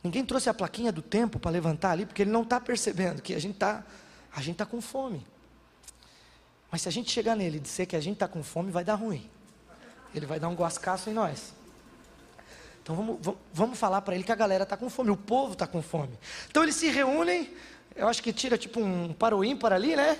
ninguém 0.00 0.24
trouxe 0.24 0.48
a 0.48 0.54
plaquinha 0.54 0.92
do 0.92 1.02
tempo 1.02 1.40
para 1.40 1.50
levantar 1.50 1.90
ali, 1.90 2.06
porque 2.06 2.22
ele 2.22 2.30
não 2.30 2.42
está 2.42 2.60
percebendo 2.60 3.20
que 3.20 3.34
a 3.34 3.40
gente 3.40 3.54
está 3.54 3.82
a 4.32 4.40
gente 4.40 4.54
tá 4.54 4.64
com 4.64 4.80
fome. 4.80 5.26
Mas 6.70 6.82
se 6.82 6.88
a 6.88 6.92
gente 6.92 7.10
chegar 7.10 7.34
nele 7.34 7.56
e 7.56 7.60
dizer 7.60 7.86
que 7.86 7.96
a 7.96 8.00
gente 8.00 8.14
está 8.14 8.28
com 8.28 8.44
fome, 8.44 8.70
vai 8.70 8.84
dar 8.84 8.94
ruim. 8.94 9.28
Ele 10.14 10.24
vai 10.24 10.38
dar 10.38 10.48
um 10.48 10.54
guascaço 10.54 11.10
em 11.10 11.12
nós. 11.12 11.52
Então 12.80 12.94
vamos, 12.94 13.36
vamos 13.52 13.76
falar 13.76 14.02
para 14.02 14.14
ele 14.14 14.22
que 14.22 14.30
a 14.30 14.36
galera 14.36 14.62
está 14.62 14.76
com 14.76 14.88
fome, 14.88 15.10
o 15.10 15.16
povo 15.16 15.54
está 15.54 15.66
com 15.66 15.82
fome. 15.82 16.16
Então 16.48 16.62
eles 16.62 16.76
se 16.76 16.88
reúnem, 16.90 17.52
eu 17.96 18.06
acho 18.06 18.22
que 18.22 18.32
tira 18.32 18.56
tipo 18.56 18.78
um 18.78 19.12
para 19.12 19.36
o 19.36 19.44
ímpar 19.44 19.72
ali, 19.72 19.96
né? 19.96 20.16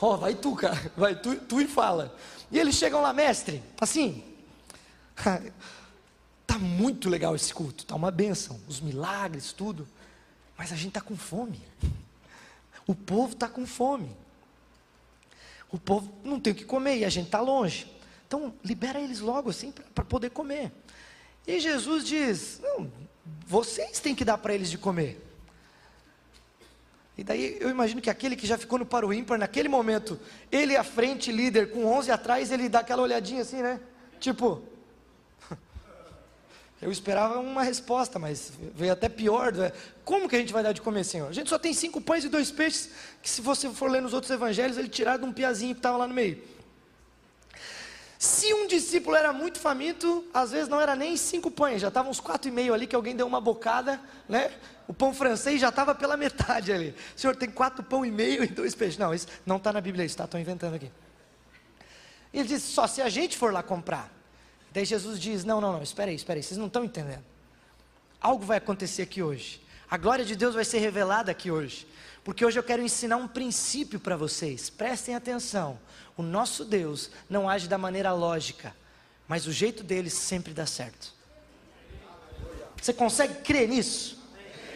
Ó, 0.00 0.14
oh, 0.14 0.16
vai 0.16 0.34
tu, 0.34 0.56
cara, 0.56 0.80
vai 0.96 1.14
tu, 1.14 1.36
tu 1.36 1.60
e 1.60 1.66
fala. 1.66 2.16
E 2.50 2.58
eles 2.58 2.74
chegam 2.74 3.02
lá, 3.02 3.12
mestre, 3.12 3.62
assim. 3.78 4.24
Muito 6.60 7.08
legal 7.08 7.34
esse 7.34 7.52
culto, 7.54 7.84
está 7.84 7.94
uma 7.94 8.10
benção, 8.10 8.60
os 8.68 8.80
milagres, 8.80 9.52
tudo. 9.52 9.88
Mas 10.56 10.72
a 10.72 10.76
gente 10.76 10.88
está 10.88 11.00
com 11.00 11.16
fome. 11.16 11.60
O 12.86 12.94
povo 12.94 13.32
está 13.32 13.48
com 13.48 13.66
fome. 13.66 14.14
O 15.72 15.78
povo 15.78 16.12
não 16.22 16.38
tem 16.38 16.52
o 16.52 16.56
que 16.56 16.64
comer 16.64 16.98
e 16.98 17.04
a 17.04 17.08
gente 17.08 17.26
está 17.26 17.40
longe. 17.40 17.90
Então, 18.26 18.52
libera 18.62 19.00
eles 19.00 19.20
logo 19.20 19.48
assim 19.48 19.72
para 19.94 20.04
poder 20.04 20.30
comer. 20.30 20.70
E 21.46 21.58
Jesus 21.58 22.04
diz: 22.04 22.60
Não, 22.62 22.92
vocês 23.46 23.98
têm 23.98 24.14
que 24.14 24.24
dar 24.24 24.38
para 24.38 24.54
eles 24.54 24.70
de 24.70 24.76
comer. 24.76 25.26
E 27.16 27.24
daí 27.24 27.58
eu 27.60 27.70
imagino 27.70 28.00
que 28.00 28.10
aquele 28.10 28.36
que 28.36 28.46
já 28.46 28.56
ficou 28.56 28.78
no 28.78 28.86
paro 28.86 29.12
ímpar, 29.12 29.38
naquele 29.38 29.68
momento, 29.68 30.18
ele 30.50 30.76
à 30.76 30.84
frente, 30.84 31.30
líder, 31.30 31.70
com 31.70 31.84
11 31.86 32.10
atrás, 32.10 32.50
ele 32.50 32.68
dá 32.68 32.80
aquela 32.80 33.02
olhadinha 33.02 33.42
assim, 33.42 33.62
né? 33.62 33.80
Tipo, 34.18 34.62
eu 36.80 36.90
esperava 36.90 37.38
uma 37.38 37.62
resposta, 37.62 38.18
mas 38.18 38.52
veio 38.74 38.92
até 38.92 39.08
pior. 39.08 39.52
Né? 39.52 39.70
Como 40.04 40.28
que 40.28 40.36
a 40.36 40.38
gente 40.38 40.52
vai 40.52 40.62
dar 40.62 40.72
de 40.72 40.80
comer, 40.80 41.04
Senhor? 41.04 41.28
A 41.28 41.32
gente 41.32 41.50
só 41.50 41.58
tem 41.58 41.74
cinco 41.74 42.00
pães 42.00 42.24
e 42.24 42.28
dois 42.28 42.50
peixes, 42.50 42.90
que 43.22 43.28
se 43.28 43.42
você 43.42 43.68
for 43.70 43.90
ler 43.90 44.00
nos 44.00 44.14
outros 44.14 44.30
evangelhos, 44.30 44.78
ele 44.78 44.88
tiraram 44.88 45.24
de 45.24 45.26
um 45.26 45.32
piazinho 45.32 45.74
que 45.74 45.78
estava 45.78 45.98
lá 45.98 46.06
no 46.06 46.14
meio. 46.14 46.42
Se 48.18 48.52
um 48.52 48.66
discípulo 48.66 49.16
era 49.16 49.32
muito 49.32 49.58
faminto, 49.58 50.26
às 50.32 50.50
vezes 50.50 50.68
não 50.68 50.80
era 50.80 50.94
nem 50.94 51.16
cinco 51.16 51.50
pães, 51.50 51.80
já 51.80 51.88
estavam 51.88 52.10
uns 52.10 52.20
quatro 52.20 52.48
e 52.48 52.52
meio 52.52 52.74
ali, 52.74 52.86
que 52.86 52.94
alguém 52.94 53.16
deu 53.16 53.26
uma 53.26 53.40
bocada, 53.40 53.98
né? 54.28 54.50
O 54.86 54.92
pão 54.92 55.14
francês 55.14 55.60
já 55.60 55.70
estava 55.70 55.94
pela 55.94 56.16
metade 56.16 56.72
ali. 56.72 56.94
Senhor 57.16 57.34
tem 57.34 57.50
quatro 57.50 57.82
pão 57.82 58.04
e 58.04 58.10
meio 58.10 58.44
e 58.44 58.46
dois 58.46 58.74
peixes. 58.74 58.98
Não, 58.98 59.14
isso 59.14 59.26
não 59.46 59.56
está 59.56 59.72
na 59.72 59.80
Bíblia, 59.80 60.04
isso 60.04 60.22
estou 60.22 60.38
inventando 60.40 60.74
aqui. 60.74 60.90
Ele 62.32 62.48
disse, 62.48 62.72
só 62.72 62.86
se 62.86 63.00
a 63.00 63.08
gente 63.08 63.38
for 63.38 63.52
lá 63.52 63.62
comprar. 63.62 64.19
Daí 64.72 64.84
Jesus 64.84 65.18
diz: 65.18 65.44
Não, 65.44 65.60
não, 65.60 65.72
não, 65.72 65.82
espera 65.82 66.10
aí, 66.10 66.16
espera 66.16 66.38
aí, 66.38 66.42
vocês 66.42 66.58
não 66.58 66.66
estão 66.66 66.84
entendendo. 66.84 67.24
Algo 68.20 68.44
vai 68.44 68.58
acontecer 68.58 69.02
aqui 69.02 69.22
hoje. 69.22 69.60
A 69.90 69.96
glória 69.96 70.24
de 70.24 70.36
Deus 70.36 70.54
vai 70.54 70.64
ser 70.64 70.78
revelada 70.78 71.30
aqui 71.30 71.50
hoje. 71.50 71.86
Porque 72.22 72.44
hoje 72.44 72.58
eu 72.58 72.62
quero 72.62 72.82
ensinar 72.82 73.16
um 73.16 73.26
princípio 73.26 73.98
para 73.98 74.16
vocês. 74.16 74.68
Prestem 74.68 75.14
atenção. 75.14 75.78
O 76.16 76.22
nosso 76.22 76.64
Deus 76.64 77.10
não 77.28 77.48
age 77.48 77.66
da 77.66 77.78
maneira 77.78 78.12
lógica, 78.12 78.74
mas 79.26 79.46
o 79.46 79.52
jeito 79.52 79.82
dele 79.82 80.10
sempre 80.10 80.52
dá 80.52 80.66
certo. 80.66 81.14
Você 82.80 82.92
consegue 82.92 83.34
crer 83.42 83.68
nisso? 83.68 84.18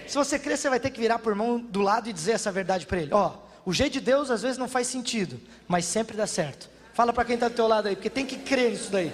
Se 0.06 0.14
você 0.14 0.38
crer, 0.38 0.56
você 0.56 0.68
vai 0.68 0.80
ter 0.80 0.90
que 0.90 1.00
virar 1.00 1.18
por 1.18 1.34
mão 1.34 1.58
do 1.58 1.80
lado 1.80 2.08
e 2.08 2.12
dizer 2.12 2.32
essa 2.32 2.50
verdade 2.50 2.86
para 2.86 3.00
ele. 3.00 3.12
Ó, 3.12 3.36
o 3.64 3.72
jeito 3.72 3.94
de 3.94 4.00
Deus 4.00 4.30
às 4.30 4.42
vezes 4.42 4.58
não 4.58 4.68
faz 4.68 4.86
sentido, 4.86 5.40
mas 5.66 5.84
sempre 5.84 6.16
dá 6.16 6.26
certo. 6.26 6.68
Fala 6.92 7.12
para 7.12 7.24
quem 7.24 7.34
está 7.34 7.48
do 7.48 7.54
teu 7.54 7.66
lado 7.66 7.88
aí, 7.88 7.96
porque 7.96 8.10
tem 8.10 8.26
que 8.26 8.36
crer 8.36 8.70
nisso 8.70 8.90
daí. 8.90 9.12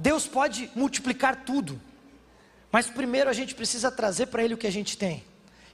Deus 0.00 0.26
pode 0.26 0.70
multiplicar 0.74 1.44
tudo, 1.44 1.80
mas 2.72 2.86
primeiro 2.86 3.28
a 3.28 3.34
gente 3.34 3.54
precisa 3.54 3.90
trazer 3.90 4.26
para 4.26 4.42
Ele 4.42 4.54
o 4.54 4.58
que 4.58 4.66
a 4.66 4.72
gente 4.72 4.96
tem. 4.96 5.22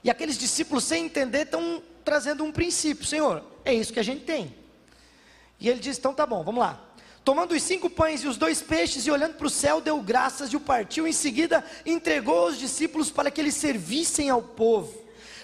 E 0.03 0.09
aqueles 0.09 0.37
discípulos, 0.37 0.83
sem 0.83 1.05
entender, 1.05 1.43
estão 1.43 1.81
trazendo 2.03 2.43
um 2.43 2.51
princípio: 2.51 3.05
Senhor, 3.05 3.43
é 3.63 3.73
isso 3.73 3.93
que 3.93 3.99
a 3.99 4.03
gente 4.03 4.25
tem. 4.25 4.53
E 5.59 5.69
ele 5.69 5.79
diz: 5.79 5.97
então 5.97 6.13
tá 6.13 6.25
bom, 6.25 6.43
vamos 6.43 6.59
lá. 6.59 6.83
Tomando 7.23 7.53
os 7.53 7.63
cinco 7.63 7.89
pães 7.89 8.21
e 8.23 8.27
os 8.27 8.37
dois 8.37 8.61
peixes 8.61 9.05
e 9.05 9.11
olhando 9.11 9.35
para 9.35 9.47
o 9.47 9.49
céu, 9.49 9.81
deu 9.81 10.01
graças 10.01 10.51
e 10.51 10.55
o 10.55 10.61
partiu. 10.61 11.07
Em 11.07 11.13
seguida, 11.13 11.63
entregou 11.85 12.39
aos 12.39 12.57
discípulos 12.57 13.09
para 13.09 13.31
que 13.31 13.39
eles 13.39 13.55
servissem 13.55 14.29
ao 14.29 14.41
povo. 14.41 14.93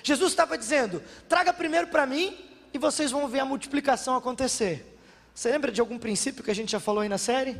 Jesus 0.03 0.33
estava 0.33 0.57
dizendo: 0.57 1.01
traga 1.29 1.53
primeiro 1.53 1.87
para 1.87 2.05
mim 2.05 2.37
e 2.73 2.77
vocês 2.77 3.11
vão 3.11 3.29
ver 3.29 3.39
a 3.39 3.45
multiplicação 3.45 4.15
acontecer. 4.15 4.97
Você 5.33 5.49
lembra 5.49 5.71
de 5.71 5.79
algum 5.79 5.97
princípio 5.97 6.43
que 6.43 6.51
a 6.51 6.55
gente 6.55 6.71
já 6.71 6.81
falou 6.81 7.01
aí 7.01 7.09
na 7.09 7.17
série? 7.17 7.57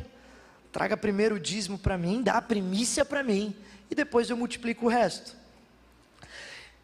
Traga 0.74 0.96
primeiro 0.96 1.36
o 1.36 1.38
dízimo 1.38 1.78
para 1.78 1.96
mim, 1.96 2.20
dá 2.20 2.32
a 2.32 2.42
primícia 2.42 3.04
para 3.04 3.22
mim 3.22 3.54
e 3.88 3.94
depois 3.94 4.28
eu 4.28 4.36
multiplico 4.36 4.86
o 4.86 4.88
resto. 4.88 5.36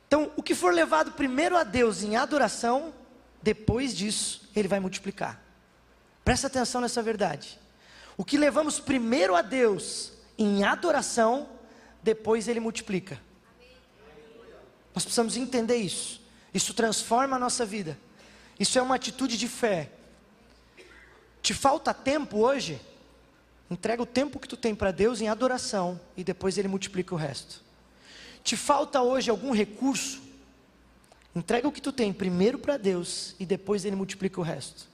Então, 0.06 0.30
o 0.36 0.44
que 0.44 0.54
for 0.54 0.72
levado 0.72 1.10
primeiro 1.10 1.56
a 1.56 1.64
Deus 1.64 2.04
em 2.04 2.14
adoração, 2.14 2.94
depois 3.42 3.92
disso, 3.92 4.48
ele 4.54 4.68
vai 4.68 4.78
multiplicar. 4.78 5.42
Presta 6.24 6.46
atenção 6.46 6.80
nessa 6.80 7.02
verdade. 7.02 7.58
O 8.16 8.24
que 8.24 8.38
levamos 8.38 8.78
primeiro 8.78 9.34
a 9.34 9.42
Deus 9.42 10.12
em 10.38 10.62
adoração, 10.62 11.48
depois 12.00 12.46
ele 12.46 12.60
multiplica. 12.60 13.20
Nós 14.94 15.02
precisamos 15.02 15.36
entender 15.36 15.78
isso. 15.78 16.22
Isso 16.54 16.72
transforma 16.74 17.34
a 17.34 17.40
nossa 17.40 17.66
vida. 17.66 17.98
Isso 18.56 18.78
é 18.78 18.82
uma 18.82 18.94
atitude 18.94 19.36
de 19.36 19.48
fé. 19.48 19.90
Te 21.42 21.52
falta 21.52 21.92
tempo 21.92 22.38
hoje? 22.38 22.80
Entrega 23.70 24.02
o 24.02 24.06
tempo 24.06 24.40
que 24.40 24.48
tu 24.48 24.56
tem 24.56 24.74
para 24.74 24.90
Deus 24.90 25.20
em 25.20 25.28
adoração 25.28 26.00
e 26.16 26.24
depois 26.24 26.58
ele 26.58 26.66
multiplica 26.66 27.14
o 27.14 27.18
resto. 27.18 27.62
Te 28.42 28.56
falta 28.56 29.00
hoje 29.00 29.30
algum 29.30 29.52
recurso? 29.52 30.20
Entrega 31.34 31.68
o 31.68 31.72
que 31.72 31.80
tu 31.80 31.92
tem 31.92 32.12
primeiro 32.12 32.58
para 32.58 32.76
Deus 32.76 33.36
e 33.38 33.46
depois 33.46 33.84
ele 33.84 33.94
multiplica 33.94 34.40
o 34.40 34.42
resto. 34.42 34.88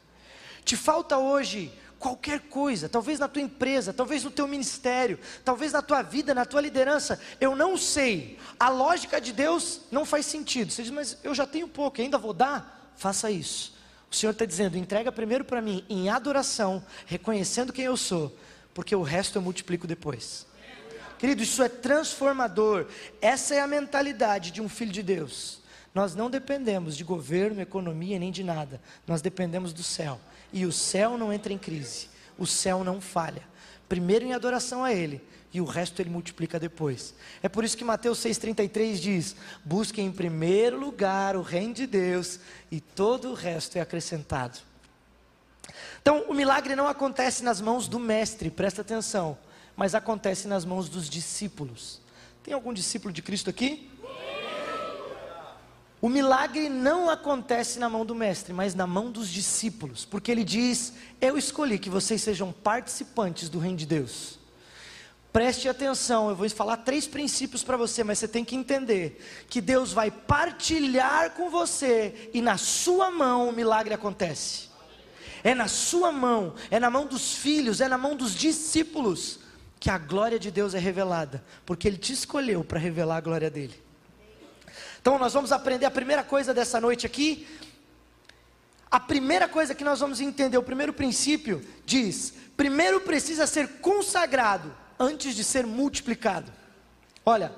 Te 0.64 0.76
falta 0.76 1.16
hoje 1.16 1.73
qualquer 1.99 2.40
coisa, 2.40 2.88
talvez 2.88 3.18
na 3.18 3.28
tua 3.28 3.40
empresa, 3.40 3.92
talvez 3.92 4.23
no 4.23 4.30
teu 4.30 4.47
ministério, 4.47 5.18
talvez 5.42 5.73
na 5.73 5.80
tua 5.80 6.02
vida, 6.02 6.35
na 6.35 6.45
tua 6.45 6.61
liderança, 6.61 7.18
eu 7.40 7.56
não 7.56 7.78
sei. 7.78 8.38
A 8.61 8.68
lógica 8.68 9.18
de 9.18 9.33
Deus 9.33 9.80
não 9.90 10.04
faz 10.04 10.26
sentido. 10.26 10.71
Você 10.71 10.83
diz, 10.83 10.92
mas 10.92 11.16
eu 11.25 11.35
já 11.35 11.47
tenho 11.47 11.66
pouco, 11.66 12.02
ainda 12.02 12.18
vou 12.18 12.35
dar? 12.35 12.92
Faça 12.97 13.30
isso. 13.30 13.75
O 14.11 14.14
Senhor 14.14 14.33
está 14.33 14.45
dizendo: 14.45 14.76
entrega 14.76 15.11
primeiro 15.11 15.45
para 15.45 15.62
mim 15.62 15.85
em 15.88 16.09
adoração, 16.09 16.85
reconhecendo 17.06 17.73
quem 17.73 17.87
eu 17.87 17.97
sou, 17.97 18.37
porque 18.76 18.95
o 18.95 19.00
resto 19.00 19.38
eu 19.38 19.42
multiplico 19.42 19.87
depois. 19.87 20.47
Querido, 21.18 21.42
isso 21.42 21.62
é 21.62 21.68
transformador. 21.68 22.87
Essa 23.23 23.54
é 23.54 23.61
a 23.61 23.66
mentalidade 23.66 24.50
de 24.50 24.61
um 24.61 24.68
filho 24.68 24.92
de 24.92 25.02
Deus. 25.02 25.62
Nós 25.95 26.14
não 26.14 26.28
dependemos 26.28 26.95
de 26.95 27.02
governo, 27.02 27.62
economia, 27.62 28.18
nem 28.18 28.30
de 28.30 28.45
nada. 28.45 28.78
Nós 29.06 29.23
dependemos 29.23 29.73
do 29.73 29.83
céu. 29.83 30.21
E 30.52 30.66
o 30.66 30.73
céu 30.73 31.16
não 31.16 31.33
entra 31.33 31.54
em 31.54 31.59
crise. 31.59 32.11
O 32.37 32.47
céu 32.47 32.85
não 32.85 33.00
falha. 33.00 33.42
Primeiro 33.88 34.26
em 34.26 34.35
adoração 34.35 34.85
a 34.85 34.92
Ele, 34.92 35.23
e 35.54 35.59
o 35.59 35.64
resto 35.64 36.02
Ele 36.02 36.11
multiplica 36.11 36.61
depois. 36.61 37.14
É 37.42 37.49
por 37.49 37.64
isso 37.64 37.78
que 37.78 37.85
Mateus 37.85 38.18
6,33 38.18 38.99
diz: 38.99 39.37
Busquem 39.64 40.09
em 40.09 40.12
primeiro 40.12 40.78
lugar 40.78 41.35
o 41.35 41.40
reino 41.40 41.73
de 41.73 41.87
Deus, 41.87 42.38
e 42.71 42.78
todo 42.78 43.30
o 43.30 43.35
resto 43.35 43.78
é 43.78 43.80
acrescentado. 43.80 44.59
Então, 46.00 46.25
o 46.28 46.35
milagre 46.35 46.76
não 46.76 46.87
acontece 46.87 47.42
nas 47.42 47.61
mãos 47.61 47.88
do 47.88 47.99
mestre, 47.99 48.50
presta 48.50 48.82
atenção, 48.82 49.37
mas 49.76 49.94
acontece 49.94 50.46
nas 50.46 50.64
mãos 50.64 50.88
dos 50.88 51.08
discípulos. 51.08 52.00
Tem 52.42 52.54
algum 52.54 52.73
discípulo 52.73 53.12
de 53.12 53.23
Cristo 53.23 53.50
aqui? 53.50 53.90
O 56.00 56.08
milagre 56.08 56.68
não 56.68 57.08
acontece 57.08 57.78
na 57.78 57.88
mão 57.88 58.04
do 58.04 58.14
mestre, 58.14 58.52
mas 58.52 58.75
na 58.75 58.87
mão 58.87 59.11
dos 59.11 59.28
discípulos, 59.28 60.04
porque 60.04 60.30
ele 60.30 60.44
diz: 60.44 60.92
Eu 61.20 61.38
escolhi 61.38 61.78
que 61.78 61.90
vocês 61.90 62.23
sejam 62.23 62.52
participantes 62.52 63.49
do 63.49 63.58
reino 63.58 63.78
de 63.78 63.87
Deus. 63.87 64.38
Preste 65.32 65.68
atenção, 65.68 66.30
eu 66.30 66.37
vou 66.37 66.49
falar 66.49 66.78
três 66.78 67.06
princípios 67.06 67.62
para 67.62 67.76
você, 67.76 68.04
mas 68.04 68.18
você 68.18 68.28
tem 68.28 68.44
que 68.44 68.56
entender 68.56 69.23
que 69.50 69.61
Deus 69.61 69.92
vai 69.92 70.11
partilhar 70.11 71.32
com 71.32 71.50
você 71.50 72.30
e 72.32 72.40
na 72.40 72.56
sua 72.56 73.11
mão 73.11 73.49
o 73.49 73.52
milagre 73.52 73.92
acontece. 73.92 74.70
É 75.47 75.55
na 75.55 75.69
sua 75.69 76.11
mão, 76.11 76.57
é 76.73 76.81
na 76.81 76.91
mão 76.91 77.07
dos 77.07 77.37
filhos, 77.37 77.81
é 77.81 77.87
na 77.87 77.97
mão 77.97 78.17
dos 78.17 78.35
discípulos 78.35 79.38
que 79.79 79.88
a 79.88 79.97
glória 79.97 80.41
de 80.41 80.50
Deus 80.50 80.75
é 80.75 80.79
revelada, 80.81 81.41
porque 81.65 81.87
Ele 81.87 81.97
te 81.97 82.12
escolheu 82.12 82.65
para 82.65 82.81
revelar 82.81 83.19
a 83.19 83.21
glória 83.21 83.49
dele. 83.49 83.81
Então 85.00 85.17
nós 85.21 85.35
vamos 85.35 85.53
aprender 85.53 85.87
a 85.87 85.91
primeira 85.93 86.25
coisa 86.25 86.53
dessa 86.53 86.81
noite 86.81 87.07
aqui. 87.07 87.47
A 88.91 88.99
primeira 88.99 89.47
coisa 89.47 89.73
que 89.73 89.85
nós 89.85 90.00
vamos 90.00 90.21
entender, 90.21 90.59
o 90.59 90.65
primeiro 90.65 90.93
princípio, 90.93 91.65
diz: 91.85 92.35
primeiro 92.57 93.03
precisa 93.03 93.47
ser 93.47 93.69
consagrado 93.81 94.75
antes 94.99 95.33
de 95.33 95.45
ser 95.45 95.65
multiplicado. 95.65 96.53
Olha, 97.25 97.53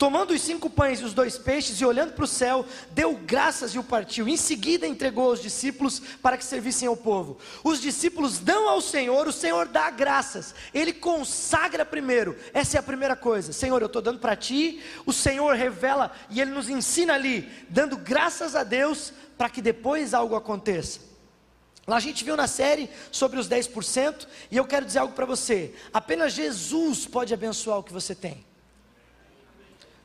Tomando 0.00 0.32
os 0.32 0.40
cinco 0.40 0.70
pães 0.70 0.98
e 0.98 1.04
os 1.04 1.12
dois 1.12 1.36
peixes 1.36 1.78
e 1.78 1.84
olhando 1.84 2.14
para 2.14 2.24
o 2.24 2.26
céu, 2.26 2.64
deu 2.92 3.20
graças 3.26 3.74
e 3.74 3.78
o 3.78 3.84
partiu. 3.84 4.26
Em 4.26 4.36
seguida 4.38 4.86
entregou 4.86 5.28
aos 5.28 5.42
discípulos 5.42 6.00
para 6.22 6.38
que 6.38 6.44
servissem 6.46 6.88
ao 6.88 6.96
povo. 6.96 7.36
Os 7.62 7.82
discípulos 7.82 8.38
dão 8.38 8.66
ao 8.66 8.80
Senhor, 8.80 9.28
o 9.28 9.32
Senhor 9.32 9.68
dá 9.68 9.90
graças. 9.90 10.54
Ele 10.72 10.94
consagra 10.94 11.84
primeiro. 11.84 12.34
Essa 12.54 12.78
é 12.78 12.80
a 12.80 12.82
primeira 12.82 13.14
coisa. 13.14 13.52
Senhor, 13.52 13.82
eu 13.82 13.88
estou 13.88 14.00
dando 14.00 14.20
para 14.20 14.34
ti. 14.34 14.82
O 15.04 15.12
Senhor 15.12 15.54
revela 15.54 16.10
e 16.30 16.40
ele 16.40 16.52
nos 16.52 16.70
ensina 16.70 17.12
ali, 17.12 17.46
dando 17.68 17.98
graças 17.98 18.56
a 18.56 18.64
Deus 18.64 19.12
para 19.36 19.50
que 19.50 19.60
depois 19.60 20.14
algo 20.14 20.34
aconteça. 20.34 21.00
Lá 21.86 21.98
a 21.98 22.00
gente 22.00 22.24
viu 22.24 22.38
na 22.38 22.46
série 22.46 22.88
sobre 23.12 23.38
os 23.38 23.50
10%, 23.50 24.26
e 24.50 24.56
eu 24.56 24.64
quero 24.64 24.86
dizer 24.86 25.00
algo 25.00 25.12
para 25.12 25.26
você: 25.26 25.74
apenas 25.92 26.32
Jesus 26.32 27.04
pode 27.04 27.34
abençoar 27.34 27.80
o 27.80 27.82
que 27.82 27.92
você 27.92 28.14
tem. 28.14 28.48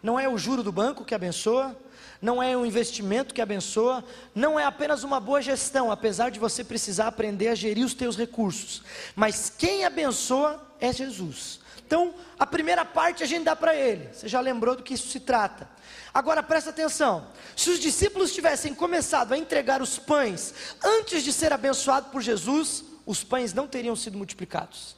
Não 0.06 0.20
é 0.20 0.30
o 0.30 0.38
juro 0.38 0.62
do 0.62 0.72
banco 0.72 1.04
que 1.04 1.16
abençoa, 1.16 1.76
não 2.22 2.42
é 2.42 2.56
o 2.56 2.64
investimento 2.64 3.34
que 3.34 3.42
abençoa, 3.42 4.04
não 4.36 4.60
é 4.60 4.64
apenas 4.64 5.04
uma 5.04 5.20
boa 5.20 5.42
gestão, 5.42 5.92
apesar 5.92 6.30
de 6.30 6.40
você 6.40 6.64
precisar 6.64 7.08
aprender 7.08 7.48
a 7.48 7.56
gerir 7.56 7.84
os 7.84 7.96
teus 7.96 8.16
recursos. 8.16 8.84
Mas 9.16 9.50
quem 9.50 9.84
abençoa 9.84 10.64
é 10.80 10.94
Jesus. 10.94 11.60
Então, 11.84 12.14
a 12.38 12.46
primeira 12.46 12.86
parte 12.86 13.24
a 13.24 13.26
gente 13.26 13.46
dá 13.46 13.56
para 13.56 13.74
ele. 13.74 14.08
Você 14.14 14.28
já 14.28 14.40
lembrou 14.40 14.76
do 14.76 14.84
que 14.84 14.94
isso 14.94 15.08
se 15.08 15.20
trata. 15.20 15.68
Agora 16.14 16.44
presta 16.44 16.70
atenção: 16.70 17.28
se 17.56 17.72
os 17.72 17.80
discípulos 17.80 18.32
tivessem 18.32 18.76
começado 18.76 19.34
a 19.34 19.38
entregar 19.40 19.82
os 19.82 19.98
pães 19.98 20.54
antes 20.84 21.24
de 21.24 21.34
ser 21.34 21.52
abençoado 21.52 22.12
por 22.12 22.22
Jesus, 22.22 22.86
os 23.08 23.24
pães 23.24 23.56
não 23.56 23.68
teriam 23.68 23.96
sido 23.96 24.20
multiplicados. 24.20 24.96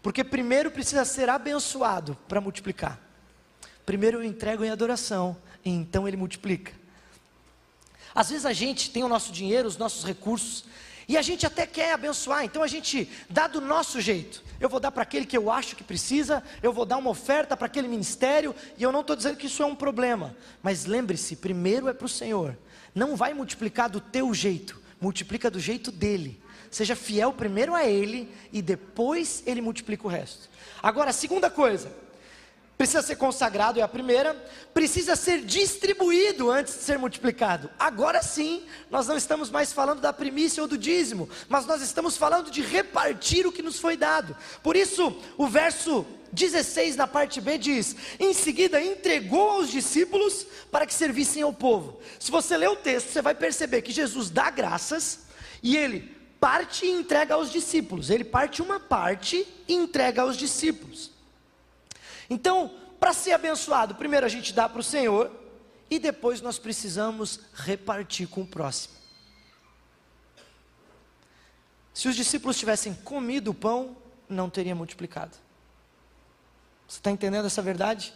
Porque 0.00 0.22
primeiro 0.22 0.70
precisa 0.70 1.04
ser 1.04 1.28
abençoado 1.28 2.16
para 2.28 2.40
multiplicar. 2.40 3.10
Primeiro 3.84 4.18
eu 4.18 4.24
entrego 4.24 4.64
em 4.64 4.70
adoração, 4.70 5.36
e 5.64 5.70
então 5.70 6.06
ele 6.06 6.16
multiplica. 6.16 6.72
Às 8.14 8.30
vezes 8.30 8.46
a 8.46 8.52
gente 8.52 8.90
tem 8.90 9.02
o 9.02 9.08
nosso 9.08 9.32
dinheiro, 9.32 9.66
os 9.66 9.76
nossos 9.76 10.04
recursos, 10.04 10.64
e 11.08 11.16
a 11.16 11.22
gente 11.22 11.44
até 11.44 11.66
quer 11.66 11.92
abençoar, 11.92 12.44
então 12.44 12.62
a 12.62 12.66
gente 12.66 13.10
dá 13.28 13.46
do 13.46 13.60
nosso 13.60 14.00
jeito. 14.00 14.42
Eu 14.60 14.68
vou 14.68 14.78
dar 14.78 14.92
para 14.92 15.02
aquele 15.02 15.26
que 15.26 15.36
eu 15.36 15.50
acho 15.50 15.74
que 15.74 15.82
precisa, 15.82 16.42
eu 16.62 16.72
vou 16.72 16.84
dar 16.84 16.96
uma 16.96 17.10
oferta 17.10 17.56
para 17.56 17.66
aquele 17.66 17.88
ministério, 17.88 18.54
e 18.78 18.82
eu 18.82 18.92
não 18.92 19.00
estou 19.00 19.16
dizendo 19.16 19.36
que 19.36 19.46
isso 19.46 19.62
é 19.62 19.66
um 19.66 19.74
problema, 19.74 20.36
mas 20.62 20.84
lembre-se: 20.84 21.36
primeiro 21.36 21.88
é 21.88 21.92
para 21.92 22.06
o 22.06 22.08
Senhor, 22.08 22.56
não 22.94 23.16
vai 23.16 23.34
multiplicar 23.34 23.90
do 23.90 24.00
teu 24.00 24.32
jeito, 24.32 24.80
multiplica 25.00 25.50
do 25.50 25.58
jeito 25.58 25.90
dele. 25.90 26.40
Seja 26.70 26.96
fiel 26.96 27.32
primeiro 27.32 27.74
a 27.74 27.84
ele, 27.84 28.32
e 28.50 28.62
depois 28.62 29.42
ele 29.44 29.60
multiplica 29.60 30.06
o 30.06 30.10
resto. 30.10 30.48
Agora, 30.82 31.10
a 31.10 31.12
segunda 31.12 31.50
coisa, 31.50 31.92
precisa 32.76 33.02
ser 33.02 33.16
consagrado, 33.16 33.78
é 33.78 33.82
a 33.82 33.88
primeira, 33.88 34.34
precisa 34.74 35.14
ser 35.14 35.42
distribuído 35.42 36.50
antes 36.50 36.74
de 36.74 36.80
ser 36.80 36.98
multiplicado. 36.98 37.70
Agora 37.78 38.22
sim, 38.22 38.64
nós 38.90 39.06
não 39.06 39.16
estamos 39.16 39.50
mais 39.50 39.72
falando 39.72 40.00
da 40.00 40.12
primícia 40.12 40.62
ou 40.62 40.68
do 40.68 40.76
dízimo, 40.76 41.28
mas 41.48 41.66
nós 41.66 41.80
estamos 41.80 42.16
falando 42.16 42.50
de 42.50 42.60
repartir 42.60 43.46
o 43.46 43.52
que 43.52 43.62
nos 43.62 43.78
foi 43.78 43.96
dado. 43.96 44.36
Por 44.62 44.76
isso, 44.76 45.16
o 45.36 45.46
verso 45.46 46.04
16 46.32 46.96
na 46.96 47.06
parte 47.06 47.40
B 47.40 47.58
diz: 47.58 47.94
Em 48.18 48.32
seguida 48.32 48.82
entregou 48.82 49.50
aos 49.50 49.70
discípulos 49.70 50.46
para 50.70 50.86
que 50.86 50.94
servissem 50.94 51.42
ao 51.42 51.52
povo. 51.52 52.00
Se 52.18 52.30
você 52.30 52.56
ler 52.56 52.70
o 52.70 52.76
texto, 52.76 53.10
você 53.10 53.22
vai 53.22 53.34
perceber 53.34 53.82
que 53.82 53.92
Jesus 53.92 54.30
dá 54.30 54.50
graças 54.50 55.20
e 55.62 55.76
ele 55.76 56.16
parte 56.40 56.86
e 56.86 56.90
entrega 56.90 57.34
aos 57.34 57.52
discípulos. 57.52 58.10
Ele 58.10 58.24
parte 58.24 58.60
uma 58.60 58.80
parte 58.80 59.46
e 59.68 59.74
entrega 59.74 60.22
aos 60.22 60.36
discípulos. 60.36 61.12
Então, 62.32 62.70
para 62.98 63.12
ser 63.12 63.32
abençoado, 63.32 63.94
primeiro 63.94 64.24
a 64.24 64.28
gente 64.28 64.54
dá 64.54 64.66
para 64.66 64.80
o 64.80 64.82
Senhor 64.82 65.30
e 65.90 65.98
depois 65.98 66.40
nós 66.40 66.58
precisamos 66.58 67.40
repartir 67.52 68.26
com 68.26 68.40
o 68.40 68.46
próximo. 68.46 68.94
Se 71.92 72.08
os 72.08 72.16
discípulos 72.16 72.58
tivessem 72.58 72.94
comido 72.94 73.50
o 73.50 73.54
pão, 73.54 73.94
não 74.26 74.48
teria 74.48 74.74
multiplicado. 74.74 75.36
Você 76.88 77.00
está 77.00 77.10
entendendo 77.10 77.44
essa 77.44 77.60
verdade? 77.60 78.14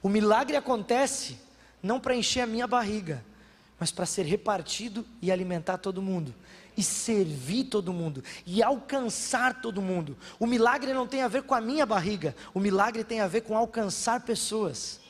O 0.00 0.08
milagre 0.08 0.56
acontece 0.56 1.36
não 1.82 1.98
para 1.98 2.14
encher 2.14 2.42
a 2.42 2.46
minha 2.46 2.68
barriga, 2.68 3.24
mas 3.76 3.90
para 3.90 4.06
ser 4.06 4.22
repartido 4.22 5.04
e 5.20 5.32
alimentar 5.32 5.78
todo 5.78 6.00
mundo, 6.00 6.32
e 6.78 6.82
servir 6.84 7.64
todo 7.64 7.92
mundo, 7.92 8.22
e 8.46 8.62
alcançar 8.62 9.60
todo 9.60 9.82
mundo. 9.82 10.16
O 10.38 10.46
milagre 10.46 10.94
não 10.94 11.08
tem 11.08 11.22
a 11.22 11.28
ver 11.28 11.42
com 11.42 11.52
a 11.52 11.60
minha 11.60 11.84
barriga, 11.84 12.36
o 12.54 12.60
milagre 12.60 13.02
tem 13.02 13.20
a 13.20 13.26
ver 13.26 13.40
com 13.40 13.56
alcançar 13.56 14.20
pessoas, 14.20 15.00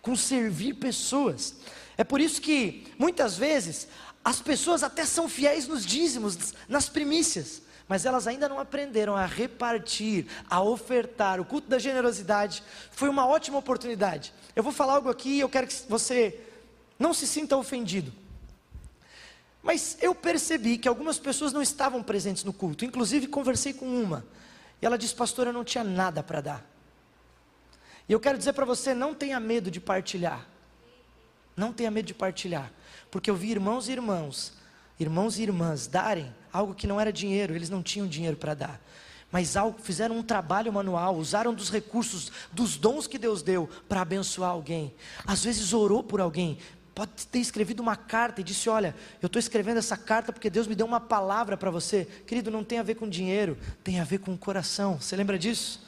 com 0.00 0.16
servir 0.16 0.72
pessoas. 0.76 1.56
É 1.98 2.02
por 2.02 2.18
isso 2.18 2.40
que, 2.40 2.86
muitas 2.98 3.36
vezes, 3.36 3.88
as 4.24 4.40
pessoas 4.40 4.82
até 4.82 5.04
são 5.04 5.28
fiéis 5.28 5.68
nos 5.68 5.84
dízimos, 5.84 6.54
nas 6.66 6.88
primícias, 6.88 7.60
mas 7.86 8.06
elas 8.06 8.26
ainda 8.26 8.48
não 8.48 8.58
aprenderam 8.58 9.14
a 9.14 9.26
repartir, 9.26 10.26
a 10.48 10.62
ofertar. 10.62 11.40
O 11.40 11.44
culto 11.44 11.68
da 11.68 11.78
generosidade 11.78 12.62
foi 12.90 13.10
uma 13.10 13.26
ótima 13.26 13.58
oportunidade. 13.58 14.32
Eu 14.56 14.62
vou 14.62 14.72
falar 14.72 14.94
algo 14.94 15.10
aqui 15.10 15.28
e 15.28 15.40
eu 15.40 15.48
quero 15.48 15.66
que 15.66 15.74
você 15.90 16.40
não 16.98 17.12
se 17.12 17.26
sinta 17.26 17.54
ofendido. 17.54 18.12
Mas 19.68 19.98
eu 20.00 20.14
percebi 20.14 20.78
que 20.78 20.88
algumas 20.88 21.18
pessoas 21.18 21.52
não 21.52 21.60
estavam 21.60 22.02
presentes 22.02 22.42
no 22.42 22.54
culto. 22.54 22.86
Inclusive, 22.86 23.26
conversei 23.26 23.74
com 23.74 23.84
uma. 23.84 24.24
E 24.80 24.86
ela 24.86 24.96
disse, 24.96 25.14
pastor, 25.14 25.46
eu 25.46 25.52
não 25.52 25.62
tinha 25.62 25.84
nada 25.84 26.22
para 26.22 26.40
dar. 26.40 26.66
E 28.08 28.12
eu 28.14 28.18
quero 28.18 28.38
dizer 28.38 28.54
para 28.54 28.64
você: 28.64 28.94
não 28.94 29.12
tenha 29.12 29.38
medo 29.38 29.70
de 29.70 29.78
partilhar. 29.78 30.48
Não 31.54 31.70
tenha 31.70 31.90
medo 31.90 32.06
de 32.06 32.14
partilhar. 32.14 32.72
Porque 33.10 33.28
eu 33.28 33.36
vi 33.36 33.50
irmãos 33.50 33.88
e 33.88 33.92
irmãos, 33.92 34.54
irmãos 34.98 35.38
e 35.38 35.42
irmãs 35.42 35.86
darem 35.86 36.34
algo 36.50 36.74
que 36.74 36.86
não 36.86 36.98
era 36.98 37.12
dinheiro, 37.12 37.54
eles 37.54 37.68
não 37.68 37.82
tinham 37.82 38.06
dinheiro 38.06 38.38
para 38.38 38.54
dar. 38.54 38.80
Mas 39.30 39.52
fizeram 39.82 40.16
um 40.16 40.22
trabalho 40.22 40.72
manual, 40.72 41.14
usaram 41.16 41.52
dos 41.52 41.70
recursos, 41.70 42.32
dos 42.50 42.78
dons 42.78 43.06
que 43.06 43.18
Deus 43.18 43.42
deu 43.42 43.68
para 43.86 44.00
abençoar 44.00 44.50
alguém. 44.50 44.94
Às 45.26 45.44
vezes 45.44 45.74
orou 45.74 46.02
por 46.02 46.22
alguém, 46.22 46.56
pode 46.98 47.28
ter 47.28 47.38
escrevido 47.38 47.80
uma 47.80 47.94
carta 47.94 48.40
e 48.40 48.44
disse: 48.44 48.68
Olha, 48.68 48.92
eu 49.22 49.28
estou 49.28 49.38
escrevendo 49.38 49.76
essa 49.76 49.96
carta 49.96 50.32
porque 50.32 50.50
Deus 50.50 50.66
me 50.66 50.74
deu 50.74 50.84
uma 50.84 50.98
palavra 50.98 51.56
para 51.56 51.70
você. 51.70 52.04
Querido, 52.26 52.50
não 52.50 52.64
tem 52.64 52.80
a 52.80 52.82
ver 52.82 52.96
com 52.96 53.08
dinheiro, 53.08 53.56
tem 53.84 54.00
a 54.00 54.04
ver 54.04 54.18
com 54.18 54.34
o 54.34 54.36
coração. 54.36 55.00
Você 55.00 55.14
lembra 55.14 55.38
disso? 55.38 55.86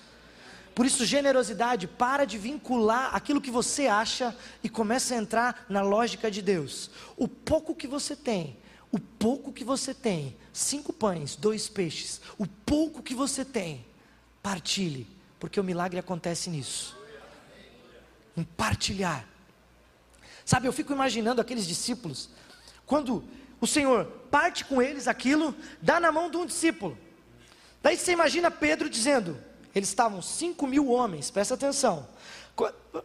Por 0.73 0.87
isso, 0.87 1.05
generosidade, 1.05 1.89
para 1.89 2.25
de 2.25 2.39
vincular 2.39 3.13
aquilo 3.13 3.41
que 3.41 3.51
você 3.51 3.89
acha 3.89 4.37
e 4.63 4.69
começa 4.69 5.13
a 5.13 5.17
entrar 5.17 5.67
na 5.69 5.83
lógica 5.83 6.31
de 6.31 6.41
Deus. 6.41 6.93
O 7.17 7.27
pouco 7.27 7.75
que 7.75 7.89
você 7.89 8.15
tem, 8.15 8.57
o 8.93 9.01
pouco 9.01 9.53
que 9.53 9.65
você 9.65 9.93
tem, 9.93 10.37
cinco 10.53 10.93
pães, 10.93 11.35
dois 11.35 11.69
peixes, 11.69 12.21
o 12.39 12.47
pouco 12.47 13.03
que 13.03 13.17
você 13.17 13.45
tem, 13.45 13.85
partilhe, 14.41 15.09
porque 15.41 15.59
o 15.59 15.65
milagre 15.65 15.99
acontece 15.99 16.49
nisso. 16.49 16.97
Em 18.37 18.45
partilhar. 18.45 19.27
Sabe, 20.51 20.67
eu 20.67 20.73
fico 20.73 20.93
imaginando 20.93 21.41
aqueles 21.41 21.65
discípulos, 21.65 22.29
quando 22.85 23.23
o 23.61 23.69
Senhor 23.69 24.05
parte 24.33 24.65
com 24.65 24.83
eles 24.83 25.07
aquilo, 25.07 25.55
dá 25.81 26.01
na 26.01 26.11
mão 26.11 26.29
de 26.29 26.39
um 26.39 26.45
discípulo. 26.45 26.99
Daí 27.81 27.97
você 27.97 28.11
imagina 28.11 28.51
Pedro 28.51 28.91
dizendo: 28.91 29.39
eles 29.73 29.89
estavam 29.89 30.21
cinco 30.21 30.67
mil 30.67 30.89
homens, 30.89 31.31
presta 31.31 31.55
atenção. 31.55 32.05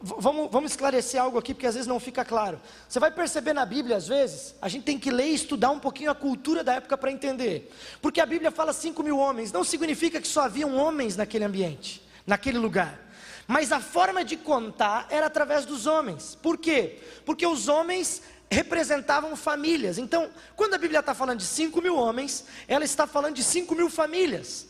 Vamos, 0.02 0.52
vamos 0.52 0.72
esclarecer 0.72 1.22
algo 1.22 1.38
aqui, 1.38 1.54
porque 1.54 1.68
às 1.68 1.76
vezes 1.76 1.88
não 1.88 2.00
fica 2.00 2.26
claro. 2.26 2.60
Você 2.90 3.00
vai 3.00 3.12
perceber 3.12 3.54
na 3.54 3.64
Bíblia, 3.64 3.98
às 3.98 4.08
vezes, 4.08 4.56
a 4.60 4.68
gente 4.68 4.84
tem 4.84 4.98
que 4.98 5.12
ler 5.12 5.28
e 5.28 5.36
estudar 5.36 5.70
um 5.70 5.80
pouquinho 5.80 6.10
a 6.10 6.16
cultura 6.16 6.64
da 6.64 6.74
época 6.74 6.98
para 6.98 7.12
entender. 7.12 7.72
Porque 8.02 8.20
a 8.20 8.26
Bíblia 8.26 8.50
fala 8.50 8.74
5 8.74 9.04
mil 9.04 9.20
homens, 9.20 9.52
não 9.52 9.64
significa 9.64 10.20
que 10.20 10.28
só 10.28 10.46
haviam 10.46 10.76
homens 10.76 11.16
naquele 11.16 11.46
ambiente, 11.46 12.04
naquele 12.26 12.58
lugar. 12.58 13.05
Mas 13.48 13.72
a 13.72 13.80
forma 13.80 14.24
de 14.24 14.36
contar 14.36 15.08
era 15.10 15.28
através 15.28 15.66
dos 15.66 15.86
homens. 15.86 16.36
Por 16.42 16.58
quê? 16.58 17.00
Porque 17.26 17.46
os 17.46 17.68
homens 17.68 18.22
representavam 18.50 19.36
famílias. 19.36 19.98
Então, 19.98 20.30
quando 20.56 20.74
a 20.74 20.78
Bíblia 20.78 21.00
está 21.00 21.14
falando 21.14 21.40
de 21.40 21.46
5 21.46 21.82
mil 21.82 21.96
homens, 21.96 22.46
ela 22.68 22.84
está 22.84 23.06
falando 23.06 23.36
de 23.36 23.44
5 23.44 23.76
mil 23.76 23.90
famílias. 23.90 24.68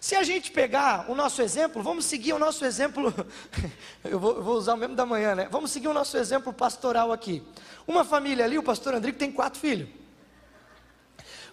Se 0.00 0.14
a 0.14 0.22
gente 0.22 0.50
pegar 0.50 1.10
o 1.10 1.14
nosso 1.14 1.42
exemplo, 1.42 1.82
vamos 1.82 2.04
seguir 2.04 2.32
o 2.32 2.38
nosso 2.38 2.64
exemplo, 2.64 3.12
eu 4.04 4.18
vou, 4.18 4.36
eu 4.36 4.42
vou, 4.42 4.56
usar 4.56 4.74
o 4.74 4.76
mesmo 4.76 4.94
da 4.94 5.06
manhã, 5.06 5.34
né? 5.34 5.48
Vamos 5.50 5.70
seguir 5.70 5.88
o 5.88 5.94
nosso 5.94 6.16
exemplo 6.16 6.52
pastoral 6.52 7.12
aqui. 7.12 7.42
Uma 7.86 8.04
família 8.04 8.44
ali, 8.44 8.58
o 8.58 8.62
pastor 8.62 8.94
Andrico 8.94 9.18
tem 9.18 9.32
quatro 9.32 9.58
filhos. 9.58 9.88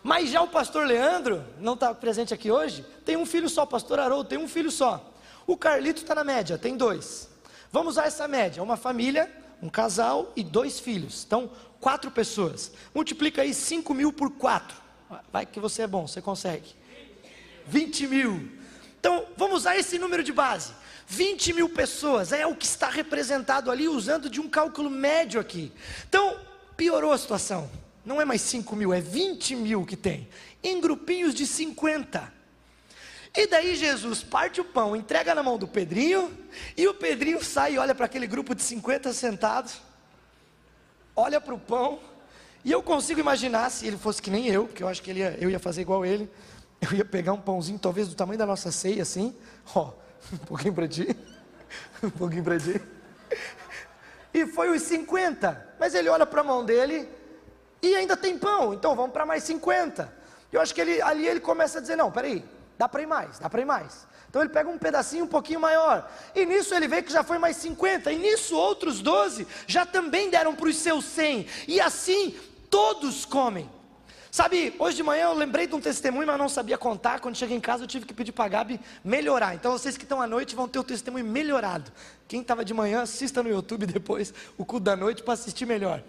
Mas 0.03 0.29
já 0.29 0.41
o 0.41 0.47
pastor 0.49 0.85
Leandro, 0.85 1.43
não 1.59 1.75
está 1.75 1.93
presente 1.95 2.33
aqui 2.33 2.51
hoje, 2.51 2.85
tem 3.05 3.15
um 3.15 3.25
filho 3.25 3.47
só, 3.47 3.65
pastor 3.65 3.99
Haroldo 3.99 4.27
tem 4.27 4.37
um 4.37 4.47
filho 4.49 4.69
só. 4.69 5.12
O 5.45 5.57
Carlito 5.57 6.01
está 6.01 6.15
na 6.15 6.23
média, 6.23 6.57
tem 6.57 6.77
dois. 6.77 7.29
Vamos 7.71 7.93
usar 7.93 8.05
essa 8.05 8.27
média, 8.27 8.61
uma 8.61 8.77
família, 8.77 9.31
um 9.61 9.69
casal 9.69 10.31
e 10.35 10.43
dois 10.43 10.79
filhos. 10.79 11.23
Então, 11.25 11.49
quatro 11.79 12.11
pessoas. 12.11 12.71
Multiplica 12.93 13.41
aí 13.41 13.53
cinco 13.53 13.93
mil 13.93 14.13
por 14.13 14.31
quatro. 14.31 14.77
Vai 15.31 15.45
que 15.45 15.59
você 15.59 15.83
é 15.83 15.87
bom, 15.87 16.07
você 16.07 16.21
consegue. 16.21 16.75
20 17.67 18.07
mil. 18.07 18.51
Então, 18.99 19.25
vamos 19.37 19.57
usar 19.57 19.77
esse 19.77 19.99
número 19.99 20.23
de 20.23 20.31
base. 20.31 20.73
20 21.07 21.53
mil 21.53 21.69
pessoas 21.69 22.31
é 22.31 22.45
o 22.47 22.55
que 22.55 22.65
está 22.65 22.89
representado 22.89 23.69
ali, 23.69 23.87
usando 23.87 24.29
de 24.29 24.39
um 24.39 24.49
cálculo 24.49 24.89
médio 24.89 25.39
aqui. 25.39 25.71
Então, 26.07 26.37
piorou 26.77 27.11
a 27.11 27.17
situação. 27.17 27.69
Não 28.05 28.21
é 28.21 28.25
mais 28.25 28.41
5 28.41 28.75
mil, 28.75 28.93
é 28.93 28.99
20 28.99 29.55
mil 29.55 29.85
que 29.85 29.95
tem. 29.95 30.27
Em 30.61 30.79
grupinhos 30.79 31.33
de 31.33 31.45
50. 31.45 32.32
E 33.35 33.47
daí 33.47 33.75
Jesus 33.75 34.23
parte 34.23 34.61
o 34.61 34.65
pão, 34.65 34.95
entrega 34.95 35.33
na 35.33 35.41
mão 35.41 35.57
do 35.57 35.67
Pedrinho, 35.67 36.37
e 36.77 36.87
o 36.87 36.93
Pedrinho 36.93 37.43
sai 37.43 37.73
e 37.73 37.77
olha 37.79 37.95
para 37.95 38.05
aquele 38.05 38.27
grupo 38.27 38.53
de 38.53 38.61
50 38.61 39.11
sentados, 39.11 39.81
olha 41.15 41.41
para 41.41 41.55
o 41.55 41.59
pão, 41.59 41.99
e 42.63 42.71
eu 42.71 42.83
consigo 42.83 43.19
imaginar, 43.19 43.71
se 43.71 43.87
ele 43.87 43.97
fosse 43.97 44.21
que 44.21 44.29
nem 44.29 44.47
eu, 44.47 44.67
porque 44.67 44.83
eu 44.83 44.87
acho 44.87 45.01
que 45.01 45.09
ele 45.09 45.21
ia, 45.21 45.35
eu 45.41 45.49
ia 45.49 45.57
fazer 45.57 45.81
igual 45.81 46.05
ele, 46.05 46.29
eu 46.79 46.95
ia 46.95 47.03
pegar 47.03 47.33
um 47.33 47.41
pãozinho, 47.41 47.79
talvez 47.79 48.07
do 48.07 48.13
tamanho 48.13 48.37
da 48.37 48.45
nossa 48.45 48.71
ceia, 48.71 49.01
assim, 49.01 49.35
ó, 49.73 49.93
um 50.31 50.37
pouquinho 50.37 50.73
para 50.75 50.87
ti, 50.87 51.07
um 52.03 52.11
pouquinho 52.11 52.43
para 52.43 52.59
ti. 52.59 52.79
E 54.31 54.45
foi 54.45 54.69
os 54.69 54.83
50, 54.83 55.75
mas 55.79 55.95
ele 55.95 56.07
olha 56.07 56.25
para 56.25 56.41
a 56.41 56.43
mão 56.43 56.63
dele 56.63 57.09
e 57.81 57.95
ainda 57.95 58.15
tem 58.15 58.37
pão, 58.37 58.75
então 58.75 58.95
vamos 58.95 59.11
para 59.11 59.25
mais 59.25 59.43
50. 59.43 60.21
Eu 60.51 60.61
acho 60.61 60.73
que 60.73 60.81
ele, 60.81 61.01
ali 61.01 61.27
ele 61.27 61.39
começa 61.39 61.79
a 61.79 61.81
dizer: 61.81 61.95
não, 61.95 62.11
peraí, 62.11 62.45
dá 62.83 62.89
para 62.89 63.01
ir 63.01 63.07
mais, 63.07 63.39
dá 63.39 63.49
para 63.49 63.61
ir 63.61 63.65
mais. 63.65 64.05
Então 64.29 64.41
ele 64.41 64.49
pega 64.49 64.69
um 64.69 64.77
pedacinho 64.77 65.25
um 65.25 65.27
pouquinho 65.27 65.59
maior, 65.59 66.09
e 66.35 66.45
nisso 66.45 66.73
ele 66.75 66.87
vê 66.87 67.01
que 67.01 67.11
já 67.11 67.23
foi 67.23 67.37
mais 67.37 67.55
50, 67.57 68.11
e 68.11 68.17
nisso 68.17 68.55
outros 68.55 69.01
12 69.01 69.47
já 69.67 69.85
também 69.85 70.29
deram 70.29 70.55
para 70.55 70.67
os 70.67 70.75
seus 70.77 71.05
100, 71.05 71.47
e 71.67 71.79
assim 71.79 72.35
todos 72.69 73.25
comem. 73.25 73.69
Sabe, 74.29 74.73
hoje 74.79 74.97
de 74.97 75.03
manhã 75.03 75.25
eu 75.25 75.33
lembrei 75.33 75.67
de 75.67 75.75
um 75.75 75.79
testemunho, 75.79 76.25
mas 76.25 76.39
não 76.39 76.49
sabia 76.49 76.75
contar. 76.75 77.19
Quando 77.19 77.35
cheguei 77.35 77.55
em 77.55 77.61
casa, 77.61 77.83
eu 77.83 77.87
tive 77.87 78.03
que 78.03 78.15
pedir 78.15 78.31
para 78.31 78.45
a 78.45 78.47
Gabi 78.47 78.79
melhorar. 79.03 79.53
Então, 79.53 79.71
vocês 79.71 79.95
que 79.95 80.01
estão 80.01 80.19
à 80.19 80.25
noite 80.25 80.55
vão 80.55 80.67
ter 80.67 80.79
o 80.79 80.83
testemunho 80.83 81.23
melhorado. 81.23 81.91
Quem 82.27 82.41
estava 82.41 82.65
de 82.65 82.73
manhã, 82.73 83.03
assista 83.03 83.43
no 83.43 83.49
YouTube 83.49 83.85
depois 83.85 84.33
o 84.57 84.65
culto 84.65 84.85
da 84.85 84.95
noite 84.95 85.21
para 85.21 85.35
assistir 85.35 85.67
melhor. 85.67 86.01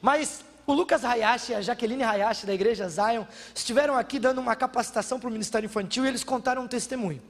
Mas 0.00 0.44
o 0.66 0.72
Lucas 0.72 1.04
Hayashi 1.04 1.52
e 1.52 1.54
a 1.54 1.60
Jaqueline 1.60 2.02
Hayashi 2.02 2.46
da 2.46 2.54
igreja 2.54 2.88
Zion 2.88 3.24
estiveram 3.54 3.96
aqui 3.96 4.18
dando 4.18 4.40
uma 4.40 4.54
capacitação 4.54 5.18
para 5.18 5.28
o 5.28 5.32
Ministério 5.32 5.66
Infantil 5.66 6.04
e 6.04 6.08
eles 6.08 6.22
contaram 6.24 6.62
um 6.62 6.68
testemunho. 6.68 7.22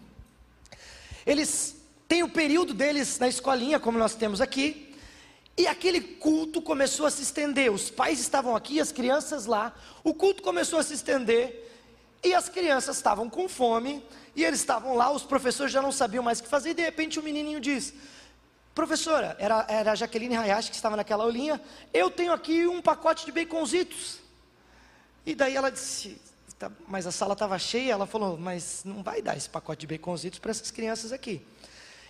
Eles 1.25 1.77
têm 2.09 2.23
o 2.23 2.29
período 2.29 2.75
deles 2.75 3.19
na 3.19 3.29
escolinha, 3.29 3.81
como 3.81 3.99
nós 3.99 4.15
temos 4.15 4.41
aqui, 4.41 4.93
e 5.57 5.67
aquele 5.67 6.01
culto 6.01 6.63
começou 6.63 7.07
a 7.07 7.11
se 7.11 7.23
estender. 7.23 7.71
Os 7.73 7.91
pais 7.91 8.19
estavam 8.21 8.57
aqui, 8.57 8.81
as 8.81 8.91
crianças 8.91 9.47
lá. 9.47 9.75
O 10.03 10.15
culto 10.15 10.43
começou 10.43 10.79
a 10.79 10.83
se 10.83 10.95
estender. 10.95 11.71
E 12.25 12.35
as 12.35 12.49
crianças 12.49 12.97
estavam 12.97 13.29
com 13.29 13.49
fome. 13.49 14.03
E 14.35 14.45
eles 14.45 14.61
estavam 14.61 14.95
lá, 14.95 15.11
os 15.11 15.25
professores 15.25 15.71
já 15.73 15.83
não 15.83 15.93
sabiam 15.93 16.23
mais 16.23 16.41
o 16.41 16.45
que 16.45 16.49
fazer. 16.49 16.71
E 16.71 16.75
de 16.75 16.83
repente 16.83 17.21
o 17.21 17.23
menininho 17.23 17.61
diz: 17.61 17.93
Professora, 18.75 19.37
era, 19.39 19.67
era 19.69 19.93
a 19.93 19.95
Jaqueline 19.95 20.37
Hayashi 20.37 20.71
que 20.71 20.77
estava 20.77 20.97
naquela 20.97 21.25
aulinha. 21.25 21.61
Eu 21.93 22.11
tenho 22.11 22.33
aqui 22.33 22.67
um 22.67 22.81
pacote 22.81 23.27
de 23.27 23.33
baconzitos. 23.33 24.19
E 25.27 25.35
daí 25.35 25.55
ela 25.55 25.71
disse: 25.71 26.21
tá, 26.59 26.71
Mas 26.89 27.07
a 27.07 27.13
sala 27.13 27.35
estava 27.35 27.59
cheia. 27.59 27.93
Ela 27.93 28.07
falou: 28.07 28.39
Mas 28.39 28.83
não 28.85 29.03
vai 29.03 29.21
dar 29.21 29.37
esse 29.37 29.49
pacote 29.49 29.87
de 29.87 29.95
baconzitos 29.95 30.39
para 30.39 30.51
essas 30.51 30.71
crianças 30.71 31.13
aqui. 31.13 31.45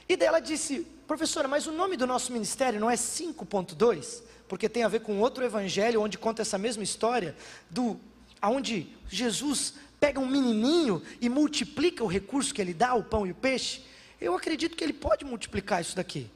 E 0.08 0.16
daí 0.16 0.28
ela 0.28 0.40
disse, 0.40 0.86
professora, 1.06 1.48
mas 1.48 1.66
o 1.66 1.72
nome 1.72 1.96
do 1.96 2.06
nosso 2.06 2.32
ministério 2.32 2.78
não 2.80 2.90
é 2.90 2.94
5.2? 2.94 4.22
Porque 4.48 4.68
tem 4.68 4.82
a 4.82 4.88
ver 4.88 5.00
com 5.00 5.18
outro 5.20 5.44
evangelho 5.44 6.02
onde 6.02 6.18
conta 6.18 6.42
essa 6.42 6.58
mesma 6.58 6.82
história 6.82 7.34
do 7.70 7.98
aonde 8.40 8.94
Jesus 9.08 9.74
pega 9.98 10.20
um 10.20 10.26
menininho 10.26 11.00
e 11.20 11.28
multiplica 11.28 12.02
o 12.02 12.08
recurso 12.08 12.52
que 12.52 12.60
ele 12.60 12.74
dá, 12.74 12.94
o 12.94 13.04
pão 13.04 13.26
e 13.26 13.30
o 13.30 13.34
peixe. 13.34 13.84
Eu 14.20 14.34
acredito 14.34 14.76
que 14.76 14.84
ele 14.84 14.92
pode 14.92 15.24
multiplicar 15.24 15.80
isso 15.80 15.96
daqui. 15.96 16.30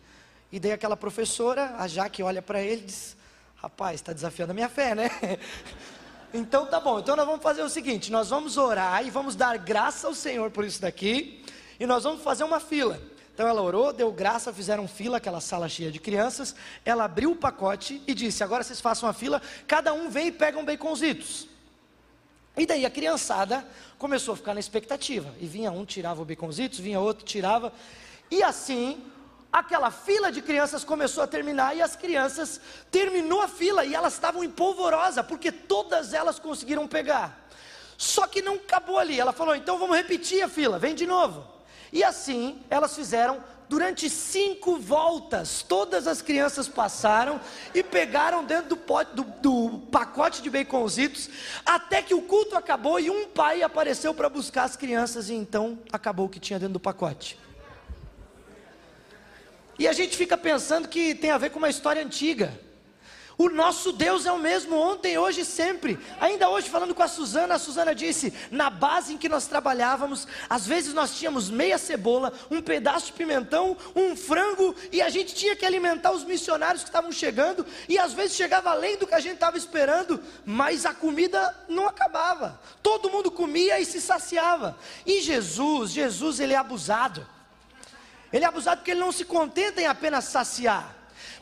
E 0.56 0.58
daí 0.58 0.72
aquela 0.72 0.96
professora, 0.96 1.74
a 1.76 1.86
Jaque 1.86 2.22
olha 2.22 2.40
para 2.40 2.62
ele 2.62 2.80
e 2.80 2.86
diz: 2.86 3.14
Rapaz, 3.56 3.96
está 3.96 4.14
desafiando 4.14 4.52
a 4.52 4.54
minha 4.54 4.70
fé, 4.70 4.94
né? 4.94 5.10
Então 6.32 6.66
tá 6.66 6.80
bom. 6.80 6.98
Então 6.98 7.14
nós 7.14 7.26
vamos 7.26 7.42
fazer 7.42 7.62
o 7.62 7.68
seguinte: 7.68 8.10
nós 8.10 8.30
vamos 8.30 8.56
orar 8.56 9.06
e 9.06 9.10
vamos 9.10 9.36
dar 9.36 9.58
graça 9.58 10.06
ao 10.06 10.14
Senhor 10.14 10.50
por 10.50 10.64
isso 10.64 10.80
daqui. 10.80 11.44
E 11.78 11.84
nós 11.84 12.04
vamos 12.04 12.22
fazer 12.22 12.42
uma 12.42 12.58
fila. 12.58 12.98
Então 13.34 13.46
ela 13.46 13.60
orou, 13.60 13.92
deu 13.92 14.10
graça, 14.10 14.50
fizeram 14.50 14.88
fila, 14.88 15.18
aquela 15.18 15.42
sala 15.42 15.68
cheia 15.68 15.92
de 15.92 16.00
crianças. 16.00 16.54
Ela 16.86 17.04
abriu 17.04 17.32
o 17.32 17.36
pacote 17.36 18.02
e 18.06 18.14
disse: 18.14 18.42
Agora 18.42 18.64
vocês 18.64 18.80
façam 18.80 19.06
a 19.06 19.12
fila, 19.12 19.42
cada 19.66 19.92
um 19.92 20.08
vem 20.08 20.28
e 20.28 20.32
pega 20.32 20.58
um 20.58 20.64
baconzitos. 20.64 21.46
E 22.56 22.64
daí 22.64 22.86
a 22.86 22.90
criançada 22.90 23.62
começou 23.98 24.32
a 24.32 24.36
ficar 24.38 24.54
na 24.54 24.60
expectativa. 24.60 25.34
E 25.38 25.46
vinha 25.46 25.70
um, 25.70 25.84
tirava 25.84 26.22
o 26.22 26.24
baconzitos, 26.24 26.78
vinha 26.78 26.98
outro, 26.98 27.26
tirava. 27.26 27.74
E 28.30 28.42
assim, 28.42 29.02
aquela 29.52 29.90
fila 29.90 30.30
de 30.30 30.42
crianças 30.42 30.84
começou 30.84 31.22
a 31.22 31.26
terminar 31.26 31.76
e 31.76 31.82
as 31.82 31.96
crianças 31.96 32.60
terminou 32.90 33.40
a 33.40 33.48
fila 33.48 33.84
e 33.84 33.94
elas 33.94 34.14
estavam 34.14 34.44
em 34.44 34.50
polvorosa, 34.50 35.22
porque 35.22 35.50
todas 35.50 36.12
elas 36.12 36.38
conseguiram 36.38 36.86
pegar. 36.86 37.46
Só 37.96 38.26
que 38.26 38.42
não 38.42 38.54
acabou 38.54 38.98
ali. 38.98 39.18
Ela 39.18 39.32
falou: 39.32 39.54
então 39.54 39.78
vamos 39.78 39.96
repetir 39.96 40.42
a 40.42 40.48
fila, 40.48 40.78
vem 40.78 40.94
de 40.94 41.06
novo. 41.06 41.44
E 41.92 42.04
assim 42.04 42.60
elas 42.68 42.94
fizeram 42.94 43.42
durante 43.68 44.08
cinco 44.08 44.76
voltas. 44.76 45.62
Todas 45.62 46.06
as 46.06 46.22
crianças 46.22 46.68
passaram 46.68 47.40
e 47.74 47.82
pegaram 47.82 48.44
dentro 48.44 48.70
do, 48.70 48.76
pote, 48.76 49.14
do, 49.14 49.24
do 49.24 49.78
pacote 49.90 50.42
de 50.42 50.50
baconzitos, 50.50 51.28
até 51.64 52.02
que 52.02 52.14
o 52.14 52.22
culto 52.22 52.56
acabou 52.56 53.00
e 53.00 53.10
um 53.10 53.26
pai 53.26 53.62
apareceu 53.62 54.14
para 54.14 54.28
buscar 54.28 54.64
as 54.64 54.76
crianças, 54.76 55.28
e 55.28 55.34
então 55.34 55.78
acabou 55.92 56.26
o 56.26 56.28
que 56.28 56.38
tinha 56.38 56.58
dentro 56.58 56.74
do 56.74 56.80
pacote. 56.80 57.38
E 59.78 59.86
a 59.86 59.92
gente 59.92 60.16
fica 60.16 60.36
pensando 60.36 60.88
que 60.88 61.14
tem 61.14 61.30
a 61.30 61.38
ver 61.38 61.50
com 61.50 61.58
uma 61.58 61.68
história 61.68 62.02
antiga. 62.02 62.66
O 63.38 63.50
nosso 63.50 63.92
Deus 63.92 64.24
é 64.24 64.32
o 64.32 64.38
mesmo 64.38 64.74
ontem, 64.76 65.18
hoje 65.18 65.42
e 65.42 65.44
sempre. 65.44 65.98
Ainda 66.18 66.48
hoje, 66.48 66.70
falando 66.70 66.94
com 66.94 67.02
a 67.02 67.08
Suzana, 67.08 67.56
a 67.56 67.58
Suzana 67.58 67.94
disse: 67.94 68.32
na 68.50 68.70
base 68.70 69.12
em 69.12 69.18
que 69.18 69.28
nós 69.28 69.46
trabalhávamos, 69.46 70.26
às 70.48 70.66
vezes 70.66 70.94
nós 70.94 71.14
tínhamos 71.14 71.50
meia 71.50 71.76
cebola, 71.76 72.32
um 72.50 72.62
pedaço 72.62 73.06
de 73.06 73.12
pimentão, 73.12 73.76
um 73.94 74.16
frango, 74.16 74.74
e 74.90 75.02
a 75.02 75.10
gente 75.10 75.34
tinha 75.34 75.54
que 75.54 75.66
alimentar 75.66 76.12
os 76.12 76.24
missionários 76.24 76.82
que 76.82 76.88
estavam 76.88 77.12
chegando, 77.12 77.66
e 77.86 77.98
às 77.98 78.14
vezes 78.14 78.36
chegava 78.36 78.70
além 78.70 78.96
do 78.96 79.06
que 79.06 79.14
a 79.14 79.20
gente 79.20 79.34
estava 79.34 79.58
esperando, 79.58 80.18
mas 80.46 80.86
a 80.86 80.94
comida 80.94 81.54
não 81.68 81.86
acabava. 81.86 82.58
Todo 82.82 83.10
mundo 83.10 83.30
comia 83.30 83.78
e 83.78 83.84
se 83.84 84.00
saciava. 84.00 84.78
E 85.04 85.20
Jesus, 85.20 85.90
Jesus, 85.90 86.40
ele 86.40 86.54
é 86.54 86.56
abusado. 86.56 87.35
Ele 88.32 88.44
é 88.44 88.48
abusado 88.48 88.78
porque 88.78 88.90
ele 88.90 89.00
não 89.00 89.12
se 89.12 89.24
contenta 89.24 89.80
em 89.80 89.86
apenas 89.86 90.24
saciar. 90.24 90.94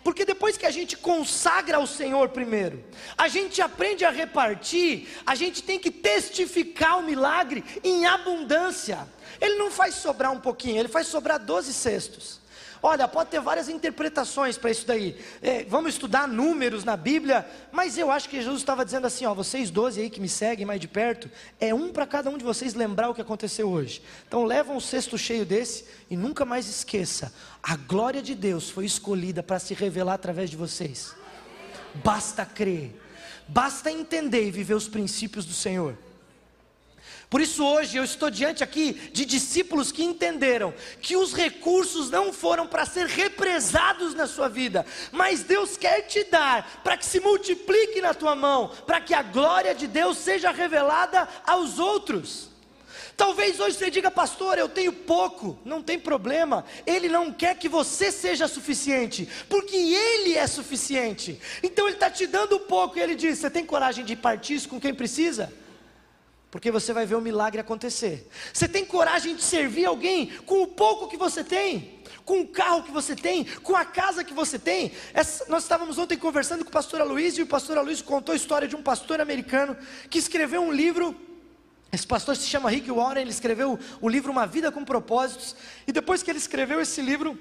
Porque 0.02 0.24
depois 0.24 0.58
que 0.58 0.66
a 0.66 0.70
gente 0.70 0.98
consagra 0.98 1.78
ao 1.78 1.86
Senhor 1.86 2.28
primeiro, 2.28 2.84
a 3.16 3.26
gente 3.26 3.62
aprende 3.62 4.04
a 4.04 4.10
repartir, 4.10 5.08
a 5.24 5.34
gente 5.34 5.62
tem 5.62 5.78
que 5.78 5.90
testificar 5.90 6.98
o 6.98 7.02
milagre 7.02 7.64
em 7.82 8.04
abundância. 8.04 9.08
Ele 9.40 9.56
não 9.56 9.70
faz 9.70 9.94
sobrar 9.94 10.30
um 10.30 10.40
pouquinho, 10.40 10.78
ele 10.78 10.88
faz 10.88 11.06
sobrar 11.06 11.38
12 11.38 11.72
cestos. 11.72 12.43
Olha, 12.86 13.08
pode 13.08 13.30
ter 13.30 13.40
várias 13.40 13.70
interpretações 13.70 14.58
para 14.58 14.70
isso 14.70 14.86
daí. 14.86 15.18
É, 15.40 15.64
vamos 15.64 15.94
estudar 15.94 16.28
números 16.28 16.84
na 16.84 16.98
Bíblia, 16.98 17.48
mas 17.72 17.96
eu 17.96 18.10
acho 18.10 18.28
que 18.28 18.36
Jesus 18.36 18.58
estava 18.58 18.84
dizendo 18.84 19.06
assim: 19.06 19.24
ó, 19.24 19.32
vocês 19.32 19.70
12 19.70 20.02
aí 20.02 20.10
que 20.10 20.20
me 20.20 20.28
seguem 20.28 20.66
mais 20.66 20.78
de 20.78 20.86
perto, 20.86 21.30
é 21.58 21.72
um 21.72 21.90
para 21.90 22.06
cada 22.06 22.28
um 22.28 22.36
de 22.36 22.44
vocês 22.44 22.74
lembrar 22.74 23.08
o 23.08 23.14
que 23.14 23.22
aconteceu 23.22 23.70
hoje. 23.70 24.02
Então 24.28 24.44
leva 24.44 24.70
um 24.70 24.80
cesto 24.80 25.16
cheio 25.16 25.46
desse 25.46 25.86
e 26.10 26.16
nunca 26.16 26.44
mais 26.44 26.68
esqueça: 26.68 27.32
a 27.62 27.74
glória 27.74 28.20
de 28.20 28.34
Deus 28.34 28.68
foi 28.68 28.84
escolhida 28.84 29.42
para 29.42 29.58
se 29.58 29.72
revelar 29.72 30.12
através 30.12 30.50
de 30.50 30.56
vocês. 30.58 31.14
Basta 32.04 32.44
crer, 32.44 33.00
basta 33.48 33.90
entender 33.90 34.46
e 34.46 34.50
viver 34.50 34.74
os 34.74 34.88
princípios 34.88 35.46
do 35.46 35.54
Senhor. 35.54 35.96
Por 37.30 37.40
isso, 37.40 37.64
hoje 37.64 37.96
eu 37.96 38.04
estou 38.04 38.30
diante 38.30 38.62
aqui 38.62 38.92
de 39.12 39.24
discípulos 39.24 39.90
que 39.90 40.04
entenderam 40.04 40.72
que 41.00 41.16
os 41.16 41.32
recursos 41.32 42.10
não 42.10 42.32
foram 42.32 42.66
para 42.66 42.86
ser 42.86 43.06
represados 43.06 44.14
na 44.14 44.26
sua 44.26 44.48
vida, 44.48 44.86
mas 45.10 45.42
Deus 45.42 45.76
quer 45.76 46.02
te 46.02 46.24
dar 46.24 46.80
para 46.84 46.96
que 46.96 47.06
se 47.06 47.20
multiplique 47.20 48.00
na 48.00 48.14
tua 48.14 48.36
mão, 48.36 48.68
para 48.86 49.00
que 49.00 49.14
a 49.14 49.22
glória 49.22 49.74
de 49.74 49.86
Deus 49.86 50.18
seja 50.18 50.50
revelada 50.50 51.28
aos 51.46 51.78
outros. 51.78 52.54
Talvez 53.16 53.60
hoje 53.60 53.76
você 53.76 53.90
diga, 53.90 54.10
pastor, 54.10 54.58
eu 54.58 54.68
tenho 54.68 54.92
pouco, 54.92 55.56
não 55.64 55.80
tem 55.80 55.98
problema, 55.98 56.64
Ele 56.84 57.08
não 57.08 57.32
quer 57.32 57.56
que 57.56 57.68
você 57.68 58.10
seja 58.10 58.48
suficiente, 58.48 59.28
porque 59.48 59.76
Ele 59.76 60.36
é 60.36 60.46
suficiente, 60.46 61.40
então 61.62 61.86
Ele 61.86 61.96
está 61.96 62.10
te 62.10 62.26
dando 62.26 62.58
pouco, 62.60 62.98
e 62.98 63.00
Ele 63.00 63.14
diz: 63.14 63.38
Você 63.38 63.48
tem 63.48 63.64
coragem 63.64 64.04
de 64.04 64.16
partir 64.16 64.54
isso 64.54 64.68
com 64.68 64.80
quem 64.80 64.92
precisa? 64.92 65.52
Porque 66.54 66.70
você 66.70 66.92
vai 66.92 67.04
ver 67.04 67.16
o 67.16 67.20
milagre 67.20 67.60
acontecer. 67.60 68.30
Você 68.52 68.68
tem 68.68 68.84
coragem 68.84 69.34
de 69.34 69.42
servir 69.42 69.86
alguém 69.86 70.28
com 70.46 70.62
o 70.62 70.68
pouco 70.68 71.08
que 71.08 71.16
você 71.16 71.42
tem? 71.42 71.98
Com 72.24 72.42
o 72.42 72.46
carro 72.46 72.84
que 72.84 72.92
você 72.92 73.16
tem, 73.16 73.42
com 73.42 73.74
a 73.74 73.84
casa 73.84 74.22
que 74.22 74.32
você 74.32 74.56
tem. 74.56 74.92
Essa, 75.12 75.46
nós 75.48 75.64
estávamos 75.64 75.98
ontem 75.98 76.16
conversando 76.16 76.62
com 76.62 76.70
o 76.70 76.72
pastor 76.72 77.00
Aloysio, 77.00 77.40
e 77.40 77.42
o 77.42 77.48
pastor 77.48 77.76
Aloysio 77.76 78.04
contou 78.04 78.32
a 78.32 78.36
história 78.36 78.68
de 78.68 78.76
um 78.76 78.82
pastor 78.84 79.20
americano 79.20 79.76
que 80.08 80.16
escreveu 80.16 80.62
um 80.62 80.70
livro 80.70 81.20
esse 81.90 82.06
pastor 82.06 82.36
se 82.36 82.46
chama 82.46 82.70
Rick 82.70 82.88
Warren, 82.88 83.22
ele 83.22 83.30
escreveu 83.30 83.76
o 84.00 84.08
livro 84.08 84.30
Uma 84.30 84.46
Vida 84.46 84.70
com 84.70 84.84
Propósitos, 84.84 85.56
e 85.88 85.92
depois 85.92 86.22
que 86.22 86.30
ele 86.30 86.38
escreveu 86.38 86.80
esse 86.80 87.02
livro, 87.02 87.36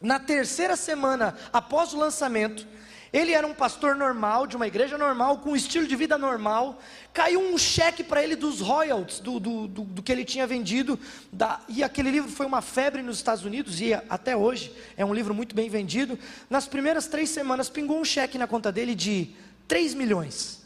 na 0.00 0.18
terceira 0.18 0.76
semana 0.76 1.36
após 1.52 1.92
o 1.92 1.98
lançamento, 1.98 2.66
ele 3.12 3.32
era 3.32 3.44
um 3.44 3.54
pastor 3.54 3.96
normal, 3.96 4.46
de 4.46 4.54
uma 4.54 4.68
igreja 4.68 4.96
normal, 4.96 5.38
com 5.38 5.50
um 5.50 5.56
estilo 5.56 5.86
de 5.86 5.96
vida 5.96 6.16
normal. 6.16 6.80
Caiu 7.12 7.40
um 7.40 7.58
cheque 7.58 8.04
para 8.04 8.22
ele 8.22 8.36
dos 8.36 8.60
royalties, 8.60 9.18
do, 9.18 9.40
do, 9.40 9.66
do, 9.66 9.82
do, 9.82 10.02
que 10.02 10.12
ele 10.12 10.24
tinha 10.24 10.46
vendido. 10.46 10.98
Da, 11.32 11.60
e 11.68 11.82
aquele 11.82 12.10
livro 12.10 12.30
foi 12.30 12.46
uma 12.46 12.62
febre 12.62 13.02
nos 13.02 13.16
Estados 13.16 13.44
Unidos, 13.44 13.80
e 13.80 13.92
até 13.92 14.36
hoje 14.36 14.72
é 14.96 15.04
um 15.04 15.12
livro 15.12 15.34
muito 15.34 15.56
bem 15.56 15.68
vendido. 15.68 16.16
Nas 16.48 16.68
primeiras 16.68 17.08
três 17.08 17.30
semanas, 17.30 17.68
pingou 17.68 18.00
um 18.00 18.04
cheque 18.04 18.38
na 18.38 18.46
conta 18.46 18.70
dele 18.70 18.94
de 18.94 19.30
3 19.66 19.94
milhões. 19.94 20.60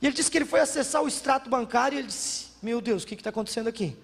E 0.00 0.06
ele 0.06 0.14
disse 0.14 0.30
que 0.30 0.38
ele 0.38 0.44
foi 0.44 0.60
acessar 0.60 1.02
o 1.02 1.08
extrato 1.08 1.50
bancário 1.50 1.96
e 1.96 1.98
ele 2.00 2.08
disse: 2.08 2.48
Meu 2.62 2.80
Deus, 2.80 3.02
o 3.02 3.06
que 3.06 3.14
está 3.14 3.30
acontecendo 3.30 3.68
aqui? 3.68 3.96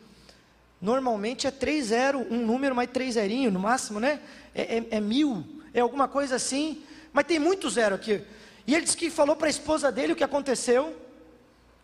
Normalmente 0.80 1.46
é 1.46 1.50
3 1.50 1.86
zero, 1.86 2.26
um 2.30 2.44
número 2.44 2.74
mais 2.74 2.90
3 2.90 3.14
zerinho, 3.14 3.50
no 3.50 3.60
máximo, 3.60 4.00
né? 4.00 4.18
É, 4.54 4.78
é, 4.78 4.86
é 4.92 5.00
mil, 5.00 5.44
é 5.72 5.80
alguma 5.80 6.08
coisa 6.08 6.34
assim. 6.34 6.82
Mas 7.12 7.26
tem 7.26 7.38
muito 7.38 7.68
zero 7.68 7.94
aqui. 7.94 8.22
E 8.66 8.74
ele 8.74 8.84
disse 8.84 8.96
que 8.96 9.10
falou 9.10 9.36
para 9.36 9.48
a 9.48 9.50
esposa 9.50 9.90
dele 9.90 10.12
o 10.12 10.16
que 10.16 10.24
aconteceu. 10.24 10.96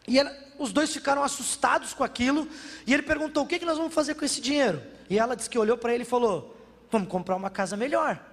E 0.06 0.18
ela, 0.18 0.34
os 0.58 0.72
dois 0.72 0.92
ficaram 0.92 1.22
assustados 1.22 1.92
com 1.92 2.04
aquilo. 2.04 2.48
E 2.86 2.94
ele 2.94 3.02
perguntou: 3.02 3.44
o 3.44 3.46
que, 3.46 3.58
que 3.58 3.64
nós 3.64 3.78
vamos 3.78 3.94
fazer 3.94 4.14
com 4.14 4.24
esse 4.24 4.40
dinheiro? 4.40 4.82
E 5.10 5.18
ela 5.18 5.34
disse 5.34 5.50
que 5.50 5.58
olhou 5.58 5.76
para 5.76 5.92
ele 5.92 6.02
e 6.02 6.06
falou: 6.06 6.56
vamos 6.90 7.08
comprar 7.08 7.36
uma 7.36 7.50
casa 7.50 7.76
melhor. 7.76 8.24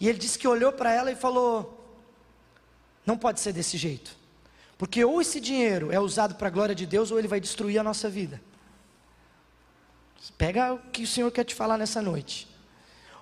E 0.00 0.08
ele 0.08 0.18
disse 0.18 0.38
que 0.38 0.48
olhou 0.48 0.72
para 0.72 0.92
ela 0.92 1.10
e 1.10 1.14
falou: 1.14 1.96
não 3.06 3.16
pode 3.16 3.40
ser 3.40 3.52
desse 3.52 3.76
jeito. 3.76 4.16
Porque 4.76 5.04
ou 5.04 5.20
esse 5.20 5.40
dinheiro 5.40 5.92
é 5.92 5.98
usado 5.98 6.36
para 6.36 6.48
a 6.48 6.50
glória 6.50 6.74
de 6.74 6.86
Deus, 6.86 7.10
ou 7.10 7.18
ele 7.18 7.26
vai 7.28 7.40
destruir 7.40 7.78
a 7.78 7.82
nossa 7.82 8.08
vida. 8.08 8.40
Pega 10.36 10.74
o 10.74 10.78
que 10.78 11.02
o 11.02 11.06
Senhor 11.06 11.30
quer 11.30 11.44
te 11.44 11.54
falar 11.54 11.78
nessa 11.78 12.00
noite. 12.02 12.47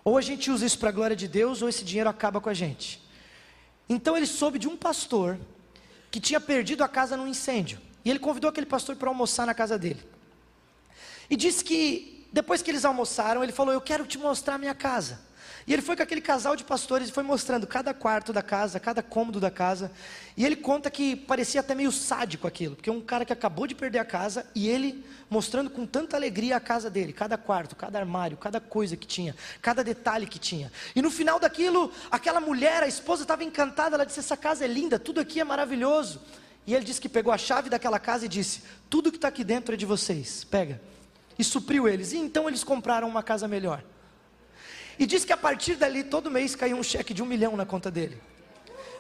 Ou 0.07 0.17
a 0.17 0.21
gente 0.21 0.53
usa 0.53 0.65
isso 0.65 0.79
para 0.79 0.91
a 0.91 0.93
glória 0.93 1.17
de 1.17 1.27
Deus, 1.27 1.63
ou 1.63 1.69
esse 1.69 1.85
dinheiro 1.85 2.09
acaba 2.09 2.41
com 2.41 2.49
a 2.49 2.55
gente. 2.55 3.03
Então 3.89 4.17
ele 4.17 4.25
soube 4.25 4.57
de 4.57 4.69
um 4.69 4.77
pastor 4.77 5.37
que 6.13 6.21
tinha 6.21 6.41
perdido 6.41 6.85
a 6.85 6.89
casa 6.89 7.17
num 7.17 7.27
incêndio. 7.27 7.81
E 8.05 8.11
ele 8.11 8.21
convidou 8.21 8.49
aquele 8.49 8.67
pastor 8.67 8.95
para 8.95 9.09
almoçar 9.09 9.47
na 9.47 9.53
casa 9.53 9.77
dele. 9.77 10.01
E 11.29 11.35
disse 11.35 11.65
que 11.65 12.25
depois 12.33 12.63
que 12.63 12.71
eles 12.71 12.85
almoçaram, 12.85 13.43
ele 13.43 13.51
falou: 13.51 13.75
Eu 13.75 13.81
quero 13.81 14.07
te 14.07 14.17
mostrar 14.17 14.55
a 14.55 14.59
minha 14.59 14.77
casa. 14.77 15.19
E 15.67 15.73
ele 15.73 15.83
foi 15.83 15.97
com 15.97 16.03
aquele 16.03 16.21
casal 16.21 16.55
de 16.55 16.63
pastores 16.63 17.09
e 17.09 17.13
foi 17.13 17.25
mostrando 17.25 17.67
cada 17.67 17.93
quarto 17.93 18.33
da 18.33 18.41
casa, 18.41 18.79
cada 18.79 19.03
cômodo 19.03 19.41
da 19.41 19.51
casa. 19.51 19.91
E 20.37 20.47
ele 20.47 20.55
conta 20.55 20.89
que 20.89 21.17
parecia 21.17 21.61
até 21.61 21.75
meio 21.75 21.91
sádico 21.91 22.47
aquilo, 22.47 22.77
porque 22.77 22.89
um 22.89 23.01
cara 23.01 23.25
que 23.25 23.33
acabou 23.33 23.67
de 23.67 23.75
perder 23.75 23.99
a 23.99 24.05
casa 24.05 24.47
e 24.55 24.69
ele 24.69 25.05
mostrando 25.29 25.69
com 25.69 25.85
tanta 25.85 26.17
alegria 26.17 26.57
a 26.57 26.61
casa 26.61 26.89
dele, 26.89 27.13
cada 27.13 27.37
quarto, 27.37 27.75
cada 27.75 27.99
armário, 27.99 28.37
cada 28.37 28.61
coisa 28.61 28.97
que 28.97 29.09
tinha, 29.09 29.35
cada 29.61 29.83
detalhe 29.83 30.27
que 30.27 30.39
tinha. 30.39 30.71
E 30.95 31.03
no 31.03 31.11
final 31.11 31.41
daquilo, 31.41 31.93
aquela 32.13 32.39
mulher, 32.39 32.85
a 32.85 32.89
esposa 32.89 33.23
estava 33.23 33.43
encantada, 33.43 33.97
ela 33.97 34.07
disse: 34.07 34.21
Essa 34.21 34.37
casa 34.37 34.65
é 34.65 34.69
linda, 34.69 35.01
tudo 35.01 35.19
aqui 35.19 35.41
é 35.41 35.45
maravilhoso. 35.45 36.21
E 36.65 36.75
ele 36.75 36.85
disse 36.85 37.01
que 37.01 37.09
pegou 37.09 37.33
a 37.33 37.39
chave 37.39 37.69
daquela 37.69 37.99
casa 37.99 38.27
e 38.27 38.29
disse: 38.29 38.63
Tudo 38.89 39.11
que 39.11 39.19
está 39.19 39.29
aqui 39.29 39.43
dentro 39.43 39.75
é 39.75 39.77
de 39.77 39.85
vocês, 39.85 40.45
pega. 40.45 40.81
E 41.37 41.43
supriu 41.43 41.89
eles. 41.89 42.13
E 42.13 42.19
então 42.19 42.47
eles 42.47 42.63
compraram 42.63 43.09
uma 43.09 43.23
casa 43.23 43.49
melhor. 43.49 43.83
E 44.99 45.07
diz 45.07 45.25
que 45.25 45.33
a 45.33 45.37
partir 45.37 45.77
dali, 45.77 46.03
todo 46.03 46.31
mês 46.31 46.55
caía 46.55 46.75
um 46.75 46.83
cheque 46.83 47.13
de 47.13 47.23
um 47.23 47.27
milhão 47.27 47.57
na 47.57 47.67
conta 47.67 47.91
dele. 47.91 48.19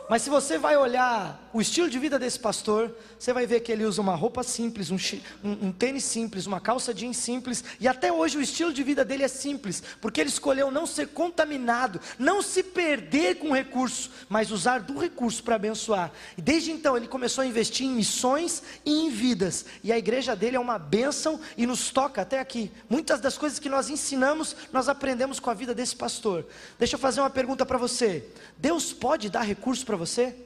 Mas 0.08 0.22
se 0.22 0.30
você 0.30 0.56
vai 0.56 0.76
olhar 0.76 1.50
o 1.52 1.60
estilo 1.60 1.90
de 1.90 1.98
vida 1.98 2.16
desse 2.16 2.38
pastor, 2.38 2.94
você 3.18 3.32
vai 3.32 3.44
ver 3.44 3.60
que 3.60 3.72
ele 3.72 3.84
usa 3.84 4.00
uma 4.00 4.14
roupa 4.14 4.44
simples, 4.44 4.90
um, 4.90 4.96
um, 5.42 5.66
um, 5.66 5.72
tênis 5.72 6.04
simples, 6.04 6.46
uma 6.46 6.60
calça 6.60 6.94
jeans 6.94 7.16
simples, 7.16 7.64
e 7.80 7.88
até 7.88 8.12
hoje 8.12 8.38
o 8.38 8.40
estilo 8.40 8.72
de 8.72 8.84
vida 8.84 9.04
dele 9.04 9.24
é 9.24 9.28
simples, 9.28 9.82
porque 10.00 10.20
ele 10.20 10.28
escolheu 10.28 10.70
não 10.70 10.86
ser 10.86 11.08
contaminado, 11.08 12.00
não 12.18 12.40
se 12.40 12.62
perder 12.62 13.36
com 13.36 13.52
recurso, 13.52 14.10
mas 14.28 14.52
usar 14.52 14.80
do 14.80 14.96
recurso 14.96 15.42
para 15.42 15.56
abençoar. 15.56 16.12
E 16.38 16.42
desde 16.42 16.70
então 16.70 16.96
ele 16.96 17.08
começou 17.08 17.42
a 17.42 17.46
investir 17.46 17.86
em 17.86 17.90
missões 17.90 18.62
e 18.84 18.92
em 18.92 19.10
vidas, 19.10 19.64
e 19.82 19.90
a 19.90 19.98
igreja 19.98 20.36
dele 20.36 20.56
é 20.56 20.60
uma 20.60 20.78
bênção 20.78 21.40
e 21.56 21.66
nos 21.66 21.90
toca 21.90 22.22
até 22.22 22.38
aqui. 22.38 22.70
Muitas 22.88 23.18
das 23.18 23.36
coisas 23.36 23.58
que 23.58 23.68
nós 23.68 23.90
ensinamos, 23.90 24.54
nós 24.72 24.88
aprendemos 24.88 25.40
com 25.40 25.50
a 25.50 25.54
vida 25.54 25.74
desse 25.74 25.96
pastor. 25.96 26.46
Deixa 26.78 26.94
eu 26.94 27.00
fazer 27.00 27.20
uma 27.20 27.30
pergunta 27.30 27.66
para 27.66 27.78
você: 27.78 28.28
Deus 28.56 28.92
pode 28.92 29.28
dar 29.28 29.42
recurso 29.42 29.84
para 29.84 29.95
você? 29.96 30.36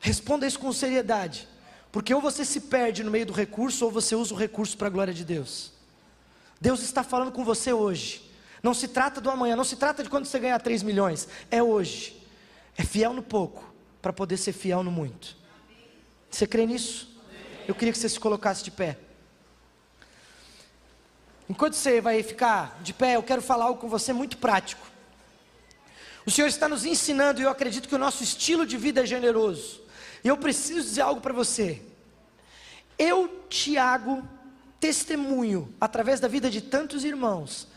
Responda 0.00 0.46
isso 0.46 0.58
com 0.58 0.72
seriedade, 0.72 1.48
porque 1.90 2.14
ou 2.14 2.20
você 2.20 2.44
se 2.44 2.60
perde 2.60 3.02
no 3.02 3.10
meio 3.10 3.26
do 3.26 3.32
recurso, 3.32 3.84
ou 3.84 3.90
você 3.90 4.14
usa 4.14 4.34
o 4.34 4.36
recurso 4.36 4.76
para 4.76 4.86
a 4.86 4.90
glória 4.90 5.12
de 5.12 5.24
Deus. 5.24 5.72
Deus 6.60 6.80
está 6.82 7.02
falando 7.02 7.32
com 7.32 7.44
você 7.44 7.72
hoje. 7.72 8.30
Não 8.62 8.72
se 8.72 8.88
trata 8.88 9.20
do 9.20 9.30
amanhã, 9.30 9.56
não 9.56 9.64
se 9.64 9.76
trata 9.76 10.02
de 10.02 10.08
quando 10.08 10.26
você 10.26 10.38
ganhar 10.38 10.58
3 10.58 10.82
milhões, 10.82 11.28
é 11.50 11.62
hoje. 11.62 12.22
É 12.76 12.84
fiel 12.84 13.12
no 13.12 13.22
pouco, 13.22 13.64
para 14.00 14.12
poder 14.12 14.36
ser 14.36 14.52
fiel 14.52 14.82
no 14.82 14.90
muito. 14.90 15.36
Você 16.30 16.46
crê 16.46 16.66
nisso? 16.66 17.16
Eu 17.66 17.74
queria 17.74 17.92
que 17.92 17.98
você 17.98 18.08
se 18.08 18.20
colocasse 18.20 18.62
de 18.62 18.70
pé. 18.70 18.98
Enquanto 21.48 21.74
você 21.74 22.00
vai 22.00 22.22
ficar 22.22 22.78
de 22.82 22.92
pé, 22.92 23.16
eu 23.16 23.22
quero 23.22 23.40
falar 23.40 23.66
algo 23.66 23.80
com 23.80 23.88
você 23.88 24.12
muito 24.12 24.36
prático. 24.38 24.86
O 26.26 26.30
Senhor 26.30 26.48
está 26.48 26.68
nos 26.68 26.84
ensinando, 26.84 27.40
e 27.40 27.44
eu 27.44 27.48
acredito 27.48 27.88
que 27.88 27.94
o 27.94 27.98
nosso 27.98 28.24
estilo 28.24 28.66
de 28.66 28.76
vida 28.76 29.02
é 29.02 29.06
generoso. 29.06 29.80
E 30.24 30.28
eu 30.28 30.36
preciso 30.36 30.82
dizer 30.82 31.02
algo 31.02 31.20
para 31.20 31.32
você. 31.32 31.80
Eu, 32.98 33.46
Tiago, 33.48 34.28
testemunho, 34.80 35.72
através 35.80 36.18
da 36.18 36.26
vida 36.26 36.50
de 36.50 36.60
tantos 36.60 37.04
irmãos, 37.04 37.68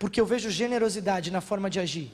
porque 0.00 0.20
eu 0.20 0.26
vejo 0.26 0.50
generosidade 0.50 1.30
na 1.30 1.40
forma 1.40 1.70
de 1.70 1.78
agir. 1.78 2.10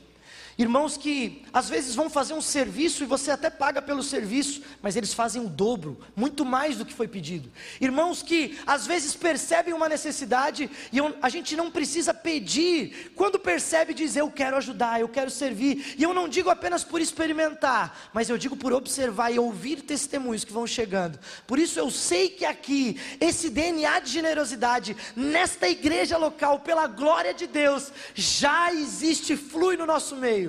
Irmãos 0.58 0.96
que 0.96 1.42
às 1.52 1.68
vezes 1.68 1.94
vão 1.94 2.08
fazer 2.08 2.32
um 2.32 2.40
serviço 2.40 3.02
e 3.02 3.06
você 3.06 3.30
até 3.30 3.50
paga 3.50 3.82
pelo 3.82 4.02
serviço, 4.02 4.62
mas 4.80 4.96
eles 4.96 5.12
fazem 5.12 5.42
o 5.44 5.50
dobro, 5.50 6.00
muito 6.14 6.46
mais 6.46 6.78
do 6.78 6.86
que 6.86 6.94
foi 6.94 7.06
pedido. 7.06 7.52
Irmãos 7.78 8.22
que 8.22 8.58
às 8.66 8.86
vezes 8.86 9.14
percebem 9.14 9.74
uma 9.74 9.86
necessidade 9.86 10.70
e 10.90 10.96
a 11.20 11.28
gente 11.28 11.54
não 11.54 11.70
precisa 11.70 12.14
pedir, 12.14 13.12
quando 13.14 13.38
percebe, 13.38 13.92
diz: 13.92 14.16
Eu 14.16 14.30
quero 14.30 14.56
ajudar, 14.56 14.98
eu 14.98 15.10
quero 15.10 15.30
servir. 15.30 15.94
E 15.98 16.02
eu 16.02 16.14
não 16.14 16.26
digo 16.26 16.48
apenas 16.48 16.82
por 16.82 17.02
experimentar, 17.02 18.08
mas 18.14 18.30
eu 18.30 18.38
digo 18.38 18.56
por 18.56 18.72
observar 18.72 19.30
e 19.30 19.38
ouvir 19.38 19.82
testemunhos 19.82 20.42
que 20.42 20.54
vão 20.54 20.66
chegando. 20.66 21.18
Por 21.46 21.58
isso 21.58 21.78
eu 21.78 21.90
sei 21.90 22.30
que 22.30 22.46
aqui, 22.46 22.98
esse 23.20 23.50
DNA 23.50 24.00
de 24.00 24.10
generosidade, 24.10 24.96
nesta 25.14 25.68
igreja 25.68 26.16
local, 26.16 26.60
pela 26.60 26.86
glória 26.86 27.34
de 27.34 27.46
Deus, 27.46 27.92
já 28.14 28.72
existe, 28.72 29.36
flui 29.36 29.76
no 29.76 29.84
nosso 29.84 30.16
meio 30.16 30.45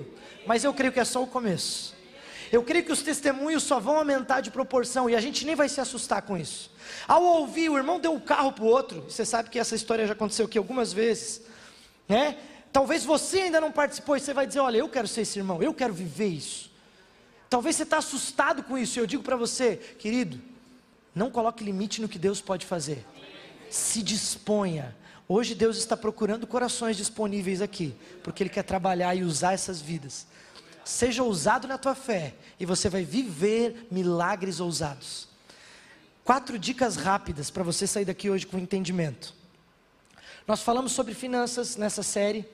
mas 0.48 0.64
eu 0.64 0.74
creio 0.74 0.94
que 0.94 1.00
é 1.00 1.06
só 1.06 1.22
o 1.22 1.28
começo. 1.28 1.96
Eu 2.52 2.64
creio 2.64 2.86
que 2.86 2.92
os 2.92 3.02
testemunhos 3.02 3.64
só 3.64 3.80
vão 3.80 3.98
aumentar 3.98 4.40
de 4.40 4.50
proporção 4.50 5.10
e 5.10 5.16
a 5.16 5.20
gente 5.20 5.46
nem 5.46 5.54
vai 5.54 5.68
se 5.68 5.82
assustar 5.82 6.22
com 6.22 6.38
isso. 6.38 6.72
Ao 7.06 7.22
ouvir, 7.22 7.70
o 7.70 7.78
irmão 7.78 8.00
deu 8.00 8.14
um 8.14 8.20
carro 8.20 8.54
para 8.54 8.64
o 8.64 8.68
outro, 8.68 9.02
você 9.02 9.26
sabe 9.26 9.50
que 9.50 9.60
essa 9.60 9.76
história 9.76 10.08
já 10.08 10.14
aconteceu 10.14 10.46
aqui 10.46 10.58
algumas 10.58 10.94
vezes, 10.94 11.42
né? 12.08 12.38
Talvez 12.72 13.04
você 13.04 13.42
ainda 13.42 13.60
não 13.60 13.72
participou 13.72 14.16
e 14.16 14.20
você 14.22 14.34
vai 14.34 14.48
dizer: 14.48 14.60
Olha, 14.60 14.78
eu 14.78 14.88
quero 14.88 15.08
ser 15.08 15.22
esse 15.22 15.38
irmão, 15.38 15.62
eu 15.62 15.74
quero 15.74 15.94
viver 15.94 16.28
isso. 16.28 16.72
Talvez 17.50 17.76
você 17.76 17.84
está 17.84 17.98
assustado 17.98 18.64
com 18.64 18.78
isso, 18.78 18.98
e 18.98 19.02
eu 19.02 19.08
digo 19.08 19.24
para 19.24 19.36
você, 19.36 19.78
querido, 20.00 20.40
não 21.14 21.30
coloque 21.30 21.64
limite 21.64 22.02
no 22.02 22.08
que 22.08 22.20
Deus 22.20 22.40
pode 22.40 22.66
fazer, 22.66 23.06
se 23.70 24.02
disponha 24.02 24.96
Hoje 25.30 25.54
Deus 25.54 25.78
está 25.78 25.98
procurando 25.98 26.48
corações 26.48 26.96
disponíveis 26.96 27.62
aqui, 27.62 27.94
porque 28.24 28.44
Ele 28.44 28.50
quer 28.50 28.64
trabalhar 28.64 29.14
e 29.14 29.24
usar 29.24 29.54
essas 29.54 29.82
vidas. 29.82 30.26
Seja 30.86 31.22
ousado 31.22 31.68
na 31.68 31.78
tua 31.78 31.94
fé 31.94 32.34
e 32.58 32.66
você 32.66 32.88
vai 32.88 33.04
viver 33.04 33.88
milagres 33.92 34.62
ousados. 34.62 35.28
Quatro 36.24 36.58
dicas 36.58 36.96
rápidas 36.96 37.50
para 37.50 37.64
você 37.64 37.86
sair 37.86 38.06
daqui 38.06 38.30
hoje 38.30 38.48
com 38.48 38.58
entendimento. 38.58 39.34
Nós 40.48 40.62
falamos 40.62 40.94
sobre 40.94 41.14
finanças 41.14 41.76
nessa 41.76 42.04
série 42.04 42.46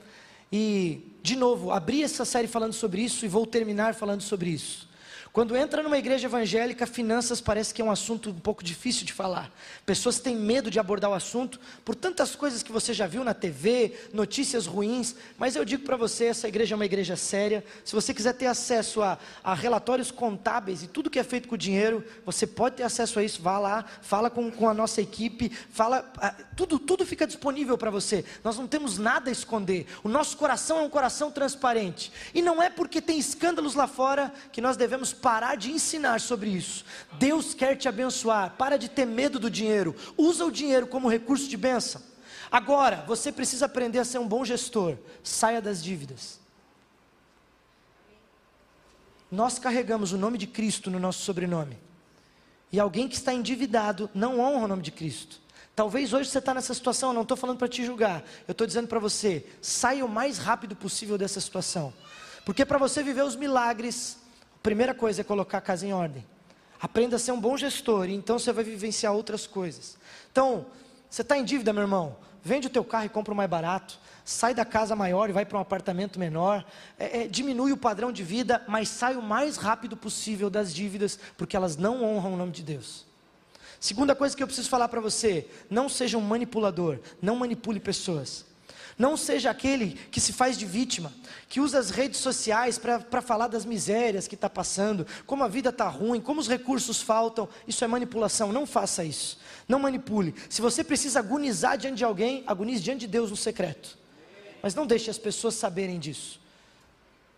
e, 0.52 1.16
de 1.22 1.36
novo, 1.36 1.72
abri 1.72 2.04
essa 2.04 2.26
série 2.26 2.48
falando 2.48 2.74
sobre 2.74 3.04
isso 3.04 3.24
e 3.24 3.28
vou 3.28 3.46
terminar 3.46 3.94
falando 3.94 4.22
sobre 4.22 4.50
isso. 4.50 4.90
Quando 5.34 5.58
entra 5.58 5.82
numa 5.82 5.98
igreja 5.98 6.28
evangélica, 6.28 6.86
finanças 6.86 7.42
parece 7.42 7.74
que 7.74 7.82
é 7.82 7.86
um 7.86 7.90
assunto 7.90 8.30
um 8.30 8.40
pouco 8.40 8.64
difícil 8.64 9.04
de 9.04 9.12
falar. 9.12 9.52
Pessoas 9.84 10.20
têm 10.20 10.36
medo 10.36 10.70
de 10.70 10.80
abordar 10.80 11.10
o 11.10 11.16
assunto 11.16 11.60
por 11.84 11.96
tantas 11.96 12.36
coisas 12.36 12.62
que 12.62 12.72
você 12.72 12.94
já 12.94 13.08
viu 13.08 13.24
na 13.24 13.34
TV, 13.34 13.98
notícias 14.14 14.68
ruins. 14.68 15.16
Mas 15.36 15.56
eu 15.56 15.66
digo 15.66 15.86
para 15.86 15.98
você: 15.98 16.26
essa 16.26 16.48
igreja 16.48 16.76
é 16.76 16.78
uma 16.78 16.86
igreja 16.86 17.16
séria. 17.16 17.66
Se 17.84 17.96
você 17.96 18.14
quiser 18.14 18.34
ter 18.34 18.46
acesso 18.46 19.02
a, 19.02 19.18
a, 19.44 19.56
relatórios 19.56 20.12
contábeis 20.12 20.84
e 20.84 20.88
tudo 20.88 21.10
que 21.10 21.18
é 21.18 21.24
feito 21.24 21.48
com 21.48 21.56
o 21.56 21.58
dinheiro, 21.58 22.06
você 22.24 22.46
pode 22.46 22.76
ter 22.76 22.84
acesso 22.84 23.18
a 23.18 23.24
isso. 23.24 23.42
Vá 23.42 23.58
lá, 23.58 23.86
fala 24.04 24.30
com, 24.30 24.52
com 24.52 24.70
a 24.70 24.74
nossa 24.74 25.02
equipe, 25.02 25.50
fala. 25.50 26.04
Tudo, 26.56 26.78
tudo 26.78 27.08
fica 27.08 27.26
disponível 27.26 27.76
para 27.76 27.90
você. 27.90 28.24
Nós 28.44 28.56
não 28.56 28.68
temos 28.68 29.00
nada 29.00 29.32
a 29.32 29.34
esconder. 29.34 29.88
O 30.04 30.10
nosso 30.10 30.38
coração 30.38 30.78
é 30.78 30.82
um 30.84 30.90
coração 30.92 31.32
transparente. 31.32 32.12
E 32.36 32.42
não 32.44 32.62
é 32.62 32.70
porque 32.70 33.02
tem 33.02 33.18
escândalos 33.18 33.74
lá 33.74 33.88
fora 33.88 34.32
que 34.52 34.62
nós 34.62 34.78
devemos 34.78 35.12
parar 35.24 35.56
de 35.56 35.72
ensinar 35.72 36.20
sobre 36.20 36.50
isso. 36.50 36.84
Deus 37.14 37.54
quer 37.54 37.78
te 37.78 37.88
abençoar. 37.88 38.56
Para 38.58 38.78
de 38.78 38.90
ter 38.90 39.06
medo 39.06 39.40
do 39.40 39.50
dinheiro. 39.50 39.96
Usa 40.18 40.46
o 40.46 40.52
dinheiro 40.52 40.86
como 40.86 41.10
recurso 41.10 41.48
de 41.48 41.56
bênção. 41.56 42.02
Agora, 42.52 43.06
você 43.08 43.32
precisa 43.32 43.66
aprender 43.66 44.00
a 44.00 44.06
ser 44.06 44.20
um 44.20 44.28
bom 44.28 44.44
gestor. 44.44 44.98
Saia 45.24 45.62
das 45.62 45.82
dívidas. 45.82 46.42
Nós 49.32 49.58
carregamos 49.58 50.12
o 50.12 50.18
nome 50.18 50.38
de 50.38 50.46
Cristo 50.46 50.92
no 50.92 51.00
nosso 51.00 51.24
sobrenome. 51.24 51.80
E 52.70 52.78
alguém 52.78 53.08
que 53.08 53.16
está 53.16 53.34
endividado 53.34 54.10
não 54.14 54.42
honra 54.42 54.66
o 54.66 54.68
nome 54.68 54.82
de 54.82 54.92
Cristo. 54.92 55.40
Talvez 55.74 56.12
hoje 56.12 56.30
você 56.30 56.40
está 56.40 56.54
nessa 56.54 56.74
situação, 56.74 57.10
eu 57.10 57.14
não 57.14 57.22
estou 57.24 57.38
falando 57.38 57.58
para 57.58 57.68
te 57.68 57.84
julgar, 57.84 58.24
eu 58.48 58.52
estou 58.52 58.68
dizendo 58.68 58.88
para 58.88 59.00
você, 59.00 59.44
saia 59.60 60.06
o 60.06 60.10
mais 60.10 60.38
rápido 60.38 60.76
possível 60.76 61.18
dessa 61.18 61.42
situação. 61.42 61.92
Porque 62.46 62.64
para 62.64 62.78
você 62.78 63.02
viver 63.02 63.24
os 63.24 63.36
milagres, 63.36 64.18
Primeira 64.64 64.94
coisa 64.94 65.22
é 65.22 65.24
colocar 65.24 65.58
a 65.58 65.62
casa 65.62 65.86
em 65.86 65.94
ordem. 65.94 66.26
Aprenda 66.82 67.18
a 67.18 67.20
ser 67.20 67.34
um 67.34 67.40
bom 67.40 67.58
gestor, 67.58 68.10
e 68.10 68.14
então 68.14 68.40
você 68.40 68.52
vai 68.54 68.64
vivenciar 68.64 69.14
outras 69.14 69.46
coisas. 69.46 69.98
Então, 70.32 70.66
você 71.10 71.22
está 71.22 71.38
em 71.38 71.44
dívida, 71.44 71.74
meu 71.74 71.84
irmão? 71.84 72.16
Vende 72.42 72.68
o 72.68 72.70
teu 72.70 72.84
carro 72.84 73.06
e 73.06 73.10
compra 73.10 73.34
o 73.34 73.38
mais 73.38 73.50
barato. 73.50 74.00
Sai 74.26 74.54
da 74.54 74.64
casa 74.64 74.96
maior 74.96 75.30
e 75.30 75.34
vai 75.34 75.46
para 75.46 75.58
um 75.58 75.62
apartamento 75.62 76.18
menor. 76.18 76.66
É, 76.98 77.24
é, 77.24 77.28
diminui 77.28 77.74
o 77.74 77.78
padrão 77.78 78.12
de 78.12 78.24
vida, 78.24 78.64
mas 78.68 78.88
sai 78.88 79.16
o 79.16 79.22
mais 79.22 79.58
rápido 79.58 79.98
possível 79.98 80.50
das 80.50 80.74
dívidas, 80.74 81.20
porque 81.38 81.56
elas 81.56 81.76
não 81.76 82.04
honram 82.04 82.34
o 82.34 82.38
nome 82.38 82.52
de 82.52 82.64
Deus. 82.64 83.06
Segunda 83.80 84.16
coisa 84.16 84.36
que 84.36 84.42
eu 84.42 84.48
preciso 84.48 84.70
falar 84.70 84.88
para 84.88 85.02
você: 85.02 85.46
não 85.70 85.90
seja 85.90 86.18
um 86.18 86.22
manipulador, 86.22 87.00
não 87.22 87.36
manipule 87.36 87.82
pessoas. 87.82 88.46
Não 88.98 89.18
seja 89.18 89.50
aquele 89.50 89.92
que 90.12 90.22
se 90.22 90.32
faz 90.32 90.58
de 90.58 90.66
vítima, 90.66 91.12
que 91.50 91.60
usa 91.60 91.80
as 91.80 91.90
redes 91.90 92.20
sociais 92.20 92.78
para 92.78 93.22
falar 93.22 93.48
das 93.48 93.66
misérias 93.66 94.28
que 94.28 94.36
está 94.36 94.50
passando, 94.50 95.06
como 95.26 95.44
a 95.44 95.48
vida 95.48 95.70
está 95.70 95.88
ruim, 95.88 96.22
como 96.22 96.40
os 96.40 96.48
recursos 96.48 97.02
faltam. 97.02 97.50
Isso 97.68 97.84
é 97.84 97.88
manipulação. 97.88 98.52
Não 98.52 98.66
faça 98.66 99.04
isso. 99.04 99.40
Não 99.68 99.80
manipule. 99.80 100.36
Se 100.50 100.62
você 100.62 100.84
precisa 100.84 101.20
agonizar 101.20 101.78
diante 101.78 101.98
de 101.98 102.06
alguém, 102.06 102.44
agonize 102.46 102.84
diante 102.84 103.02
de 103.02 103.08
Deus 103.08 103.32
no 103.32 103.38
secreto. 103.38 103.98
Mas 104.62 104.76
não 104.76 104.86
deixe 104.86 105.10
as 105.10 105.18
pessoas 105.18 105.56
saberem 105.56 106.00
disso. 106.00 106.40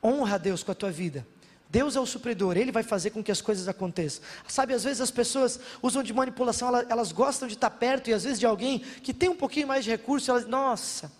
Honra 0.03 0.35
a 0.35 0.37
Deus 0.37 0.61
com 0.63 0.71
a 0.71 0.75
tua 0.75 0.91
vida. 0.91 1.25
Deus 1.69 1.95
é 1.95 1.99
o 1.99 2.05
supridor, 2.05 2.55
Ele 2.55 2.71
vai 2.71 2.83
fazer 2.83 3.09
com 3.09 3.23
que 3.23 3.31
as 3.31 3.41
coisas 3.41 3.67
aconteçam. 3.67 4.23
Sabe, 4.47 4.73
às 4.73 4.83
vezes 4.83 5.01
as 5.01 5.11
pessoas 5.11 5.59
usam 5.81 6.03
de 6.03 6.13
manipulação, 6.13 6.69
elas, 6.69 6.85
elas 6.89 7.11
gostam 7.11 7.47
de 7.47 7.55
estar 7.55 7.69
perto, 7.71 8.09
e 8.09 8.13
às 8.13 8.23
vezes 8.23 8.39
de 8.39 8.45
alguém 8.45 8.79
que 8.79 9.13
tem 9.13 9.29
um 9.29 9.35
pouquinho 9.35 9.67
mais 9.67 9.83
de 9.83 9.89
recurso, 9.89 10.29
elas, 10.31 10.45
nossa, 10.45 11.11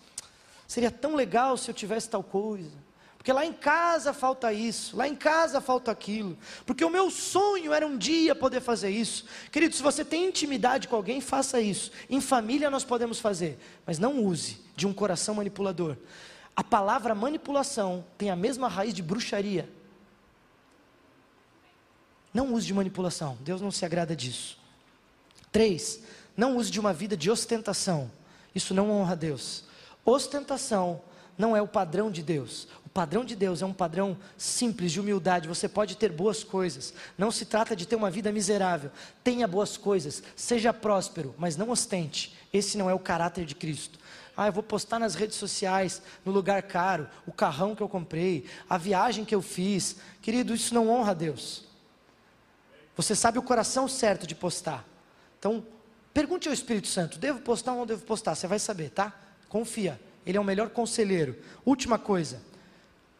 Seria 0.66 0.90
tão 0.90 1.14
legal 1.14 1.56
se 1.56 1.70
eu 1.70 1.74
tivesse 1.74 2.10
tal 2.10 2.22
coisa. 2.22 2.86
Porque 3.26 3.32
lá 3.32 3.44
em 3.44 3.52
casa 3.52 4.12
falta 4.12 4.52
isso, 4.52 4.96
lá 4.96 5.08
em 5.08 5.16
casa 5.16 5.60
falta 5.60 5.90
aquilo. 5.90 6.38
Porque 6.64 6.84
o 6.84 6.88
meu 6.88 7.10
sonho 7.10 7.72
era 7.72 7.84
um 7.84 7.98
dia 7.98 8.36
poder 8.36 8.60
fazer 8.60 8.90
isso. 8.90 9.24
Querido, 9.50 9.74
se 9.74 9.82
você 9.82 10.04
tem 10.04 10.26
intimidade 10.26 10.86
com 10.86 10.94
alguém, 10.94 11.20
faça 11.20 11.60
isso. 11.60 11.90
Em 12.08 12.20
família 12.20 12.70
nós 12.70 12.84
podemos 12.84 13.18
fazer, 13.18 13.58
mas 13.84 13.98
não 13.98 14.22
use 14.22 14.60
de 14.76 14.86
um 14.86 14.92
coração 14.92 15.34
manipulador. 15.34 15.96
A 16.54 16.62
palavra 16.62 17.16
manipulação 17.16 18.04
tem 18.16 18.30
a 18.30 18.36
mesma 18.36 18.68
raiz 18.68 18.94
de 18.94 19.02
bruxaria. 19.02 19.68
Não 22.32 22.54
use 22.54 22.64
de 22.64 22.74
manipulação, 22.74 23.36
Deus 23.40 23.60
não 23.60 23.72
se 23.72 23.84
agrada 23.84 24.14
disso. 24.14 24.56
Três, 25.50 26.00
não 26.36 26.56
use 26.56 26.70
de 26.70 26.78
uma 26.78 26.92
vida 26.92 27.16
de 27.16 27.28
ostentação. 27.28 28.08
Isso 28.54 28.72
não 28.72 28.88
honra 28.88 29.12
a 29.12 29.16
Deus. 29.16 29.64
Ostentação 30.06 31.02
não 31.36 31.56
é 31.56 31.60
o 31.60 31.66
padrão 31.66 32.10
de 32.10 32.22
Deus. 32.22 32.68
O 32.86 32.88
padrão 32.88 33.24
de 33.24 33.34
Deus 33.34 33.60
é 33.60 33.66
um 33.66 33.72
padrão 33.72 34.16
simples 34.38 34.92
de 34.92 35.00
humildade. 35.00 35.48
Você 35.48 35.68
pode 35.68 35.96
ter 35.96 36.10
boas 36.12 36.44
coisas. 36.44 36.94
Não 37.18 37.30
se 37.30 37.44
trata 37.44 37.74
de 37.74 37.86
ter 37.86 37.96
uma 37.96 38.10
vida 38.10 38.30
miserável. 38.32 38.90
Tenha 39.22 39.46
boas 39.46 39.76
coisas, 39.76 40.22
seja 40.34 40.72
próspero, 40.72 41.34
mas 41.36 41.56
não 41.56 41.70
ostente. 41.70 42.34
Esse 42.52 42.78
não 42.78 42.88
é 42.88 42.94
o 42.94 42.98
caráter 43.00 43.44
de 43.44 43.54
Cristo. 43.54 43.98
Ah, 44.36 44.46
eu 44.46 44.52
vou 44.52 44.62
postar 44.62 44.98
nas 44.98 45.14
redes 45.14 45.36
sociais, 45.36 46.00
no 46.24 46.30
lugar 46.30 46.62
caro, 46.62 47.08
o 47.26 47.32
carrão 47.32 47.74
que 47.74 47.82
eu 47.82 47.88
comprei, 47.88 48.46
a 48.68 48.78
viagem 48.78 49.24
que 49.24 49.34
eu 49.34 49.42
fiz. 49.42 49.96
Querido, 50.22 50.54
isso 50.54 50.72
não 50.72 50.88
honra 50.88 51.10
a 51.10 51.14
Deus. 51.14 51.64
Você 52.96 53.14
sabe 53.14 53.38
o 53.38 53.42
coração 53.42 53.88
certo 53.88 54.26
de 54.26 54.34
postar. 54.34 54.86
Então, 55.38 55.66
pergunte 56.14 56.48
ao 56.48 56.54
Espírito 56.54 56.86
Santo: 56.86 57.18
devo 57.18 57.40
postar 57.40 57.72
ou 57.72 57.78
não 57.78 57.86
devo 57.86 58.04
postar? 58.04 58.34
Você 58.34 58.46
vai 58.46 58.58
saber, 58.58 58.90
tá? 58.90 59.25
Confia. 59.48 60.00
Ele 60.26 60.36
é 60.36 60.40
o 60.40 60.44
melhor 60.44 60.70
conselheiro. 60.70 61.36
Última 61.64 61.98
coisa: 61.98 62.42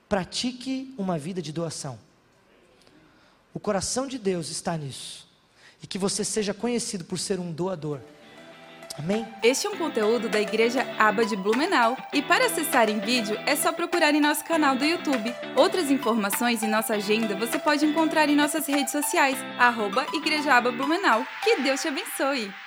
pratique 0.09 0.95
uma 0.99 1.19
vida 1.19 1.41
de 1.41 1.53
doação. 1.53 1.99
O 3.55 3.61
coração 3.61 4.07
de 4.07 4.19
Deus 4.19 4.51
está 4.51 4.77
nisso. 4.77 5.27
E 5.83 5.87
que 5.87 5.99
você 5.99 6.25
seja 6.25 6.53
conhecido 6.53 7.05
por 7.05 7.19
ser 7.19 7.39
um 7.39 7.53
doador. 7.53 8.01
Amém? 8.99 9.27
Este 9.43 9.67
é 9.67 9.71
um 9.71 9.77
conteúdo 9.77 10.29
da 10.29 10.41
Igreja 10.41 10.83
Aba 10.99 11.25
de 11.25 11.37
Blumenau. 11.37 11.97
E 12.13 12.23
para 12.23 12.47
acessar 12.47 12.89
em 12.89 12.99
vídeo 12.99 13.39
é 13.47 13.55
só 13.55 13.73
procurar 13.73 14.15
em 14.15 14.21
nosso 14.21 14.45
canal 14.45 14.75
do 14.75 14.85
YouTube. 14.85 15.35
Outras 15.55 15.91
informações 15.91 16.63
e 16.63 16.67
nossa 16.67 16.95
agenda 16.95 17.37
você 17.37 17.59
pode 17.59 17.85
encontrar 17.85 18.29
em 18.29 18.37
nossas 18.37 18.67
redes 18.67 18.93
sociais, 18.93 19.37
arroba 19.59 20.07
Igreja 20.15 20.55
Aba 20.55 20.73
Blumenau. 20.73 21.27
Que 21.45 21.61
Deus 21.61 21.81
te 21.83 21.89
abençoe! 21.89 22.66